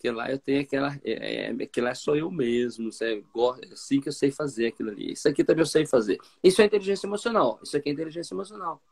[0.00, 0.98] Porque lá eu tenho aquela.
[1.04, 3.22] É, é, que lá sou eu mesmo, sabe?
[3.70, 5.12] assim que eu sei fazer aquilo ali.
[5.12, 6.18] Isso aqui também eu sei fazer.
[6.42, 7.60] Isso é inteligência emocional.
[7.62, 8.82] Isso aqui é inteligência emocional.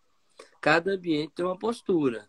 [0.60, 2.28] Cada ambiente tem uma postura.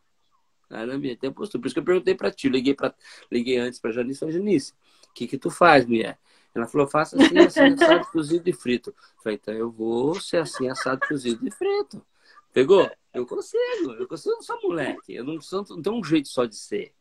[0.70, 1.62] Cada ambiente tem uma postura.
[1.62, 2.48] Por isso que eu perguntei para ti.
[2.48, 2.96] Liguei, pra,
[3.30, 4.22] liguei antes para Janice.
[4.22, 4.72] Falei, Janice,
[5.10, 6.18] o que, que tu faz, mulher?
[6.56, 8.96] Ela falou, faça assim, assim, assado, cozido e frito.
[9.22, 12.02] falei, então eu vou ser assim, assado, cozido e frito.
[12.54, 12.90] Pegou?
[13.14, 13.92] Eu consigo.
[14.00, 15.16] Eu consigo, não sou moleque.
[15.16, 16.94] Eu não, sou, não tenho um jeito só de ser.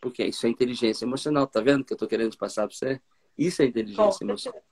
[0.00, 1.46] Porque isso é inteligência emocional.
[1.46, 3.00] Tá vendo que eu tô querendo passar para você?
[3.36, 4.62] Isso é inteligência emocional.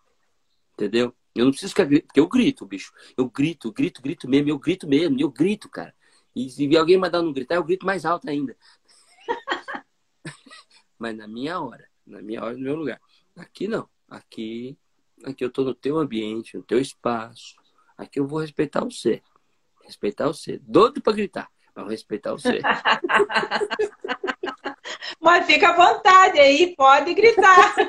[0.74, 1.14] Entendeu?
[1.34, 2.92] Eu não preciso ficar porque eu grito, bicho.
[3.16, 5.94] Eu grito, grito, grito mesmo, eu grito mesmo, eu grito, cara.
[6.34, 8.56] E se alguém mandar não gritar, eu grito mais alto ainda.
[10.98, 13.00] Mas na minha hora, na minha hora, no meu lugar.
[13.36, 13.88] Aqui não.
[14.08, 14.78] Aqui,
[15.24, 17.54] aqui eu tô no teu ambiente, no teu espaço.
[17.96, 19.22] Aqui eu vou respeitar você.
[19.82, 20.58] Respeitar você.
[20.58, 22.60] Doido para gritar, mas respeitar você.
[25.20, 27.74] Mas fica à vontade aí, pode gritar.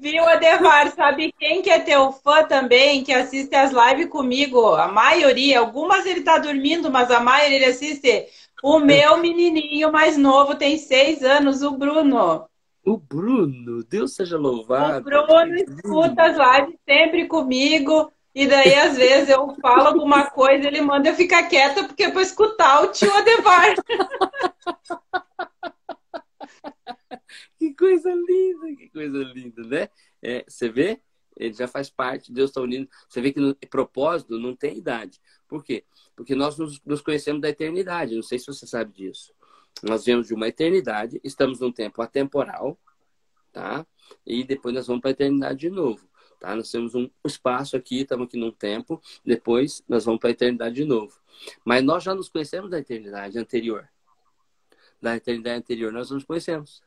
[0.00, 0.92] Viu, Adevar?
[0.94, 4.74] Sabe quem que é teu fã também, que assiste as lives comigo?
[4.74, 8.26] A maioria, algumas ele tá dormindo, mas a maioria ele assiste.
[8.62, 12.46] O meu menininho mais novo tem seis anos, o Bruno.
[12.84, 14.98] O Bruno, Deus seja louvado.
[14.98, 18.12] O Bruno escuta as lives sempre comigo.
[18.34, 22.10] E daí, às vezes, eu falo alguma coisa, ele manda eu ficar quieta, porque é
[22.10, 23.74] para escutar o tio Adevar.
[27.58, 29.88] que coisa linda, que coisa linda, né?
[30.22, 31.00] É, você vê?
[31.36, 32.88] Ele já faz parte, Deus está unindo.
[33.08, 35.20] Você vê que no propósito não tem idade.
[35.46, 35.84] Por quê?
[36.16, 38.14] Porque nós nos, nos conhecemos da eternidade.
[38.14, 39.32] Não sei se você sabe disso.
[39.82, 42.76] Nós viemos de uma eternidade, estamos num tempo atemporal,
[43.52, 43.86] tá?
[44.26, 46.08] E depois nós vamos para a eternidade de novo.
[46.38, 46.54] Tá?
[46.54, 50.76] Nós temos um espaço aqui, estamos aqui num tempo, depois nós vamos para a eternidade
[50.76, 51.18] de novo.
[51.64, 53.88] Mas nós já nos conhecemos da eternidade anterior.
[55.00, 56.82] Da eternidade anterior nós nos conhecemos.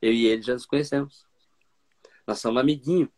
[0.00, 1.26] Eu e ele já nos conhecemos.
[2.26, 3.08] Nós somos amiguinhos.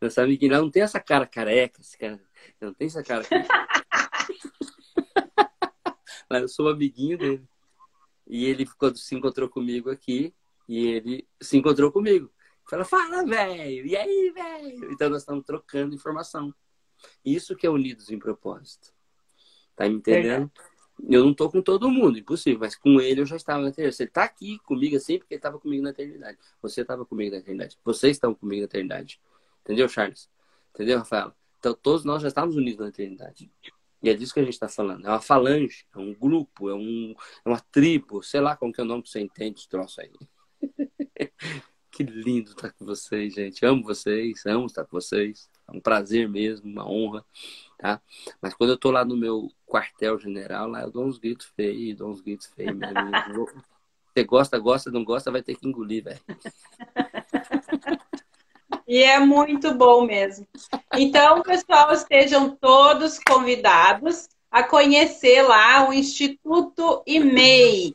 [0.00, 0.58] Nós somos amiguinhos.
[0.58, 2.20] Não tem essa cara careca, esse cara.
[2.60, 3.24] não tem essa cara
[6.30, 7.44] Mas eu sou amiguinho dele.
[8.26, 10.34] E ele se encontrou comigo aqui
[10.68, 12.32] e ele se encontrou comigo.
[12.66, 13.86] Fala, fala, velho.
[13.86, 14.92] E aí, velho?
[14.92, 16.54] Então nós estamos trocando informação.
[17.24, 18.92] Isso que é unidos em propósito.
[19.76, 20.50] Tá me entendendo?
[21.08, 23.96] Eu não tô com todo mundo, impossível, mas com ele eu já estava na eternidade.
[23.96, 26.38] Você tá aqui comigo assim porque ele estava comigo na eternidade.
[26.62, 27.76] Você estava comigo na eternidade.
[27.84, 29.20] Vocês estão comigo na eternidade.
[29.62, 30.30] Entendeu, Charles?
[30.72, 31.34] Entendeu, Rafael?
[31.58, 33.50] Então todos nós já estamos unidos na eternidade.
[34.02, 35.04] E é disso que a gente está falando.
[35.06, 38.80] É uma falange, é um grupo, é, um, é uma tribo, sei lá como que
[38.80, 40.12] é o nome que você entende esse troço aí.
[41.94, 43.64] Que lindo estar com vocês, gente.
[43.64, 45.48] Amo vocês, amo estar com vocês.
[45.68, 47.24] É um prazer mesmo, uma honra,
[47.78, 48.02] tá?
[48.42, 52.10] Mas quando eu tô lá no meu quartel-general, lá eu dou uns gritos feios, dou
[52.10, 52.94] uns gritos feios mesmo.
[54.12, 56.20] Você gosta, gosta, não gosta, vai ter que engolir, velho.
[58.88, 60.46] E é muito bom mesmo.
[60.94, 67.92] Então, pessoal, estejam todos convidados a conhecer lá o Instituto IMEI.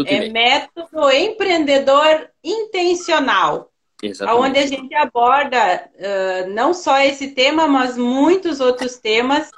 [0.00, 3.72] Instituto é Método Empreendedor Intencional.
[4.02, 4.42] Exatamente.
[4.44, 9.50] Onde a gente aborda uh, não só esse tema, mas muitos outros temas,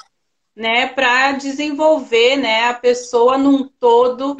[0.56, 4.36] né, para desenvolver, né, a pessoa num todo,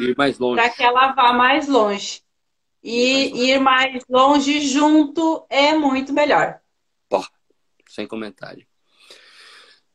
[0.55, 2.23] para que ela vá mais longe.
[2.83, 6.61] E ir mais longe junto é muito melhor.
[7.11, 7.23] Pô,
[7.87, 8.67] sem comentário.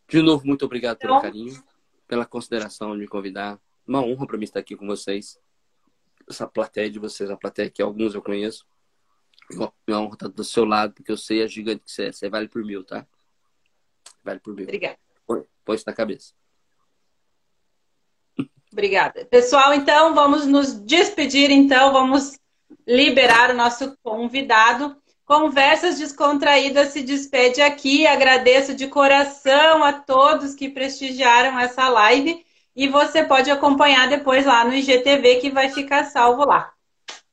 [0.07, 1.63] De novo, muito obrigado então, pelo carinho,
[2.07, 3.59] pela consideração de me convidar.
[3.87, 5.39] Uma honra para mim estar aqui com vocês.
[6.29, 8.65] Essa plateia de vocês, a plateia que alguns eu conheço.
[9.87, 12.11] Minha honra estar do seu lado, porque eu sei a gigante que você é.
[12.11, 13.05] Você vale por mil, tá?
[14.23, 14.63] Vale por mil.
[14.63, 14.97] Obrigada.
[15.25, 16.33] Põe isso na cabeça.
[18.71, 19.25] Obrigada.
[19.25, 21.93] Pessoal, então, vamos nos despedir, então.
[21.93, 22.37] Vamos
[22.85, 24.95] liberar o nosso convidado.
[25.25, 28.05] Conversas Descontraídas se despede aqui.
[28.05, 32.44] Agradeço de coração a todos que prestigiaram essa live.
[32.75, 36.73] E você pode acompanhar depois lá no IGTV, que vai ficar salvo lá.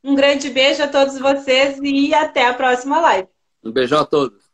[0.05, 3.28] Um grande beijo a todos vocês e até a próxima live.
[3.64, 4.51] Um beijão a todos.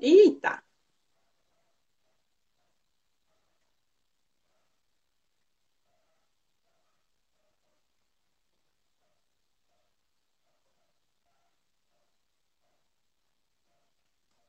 [0.00, 0.63] Eita!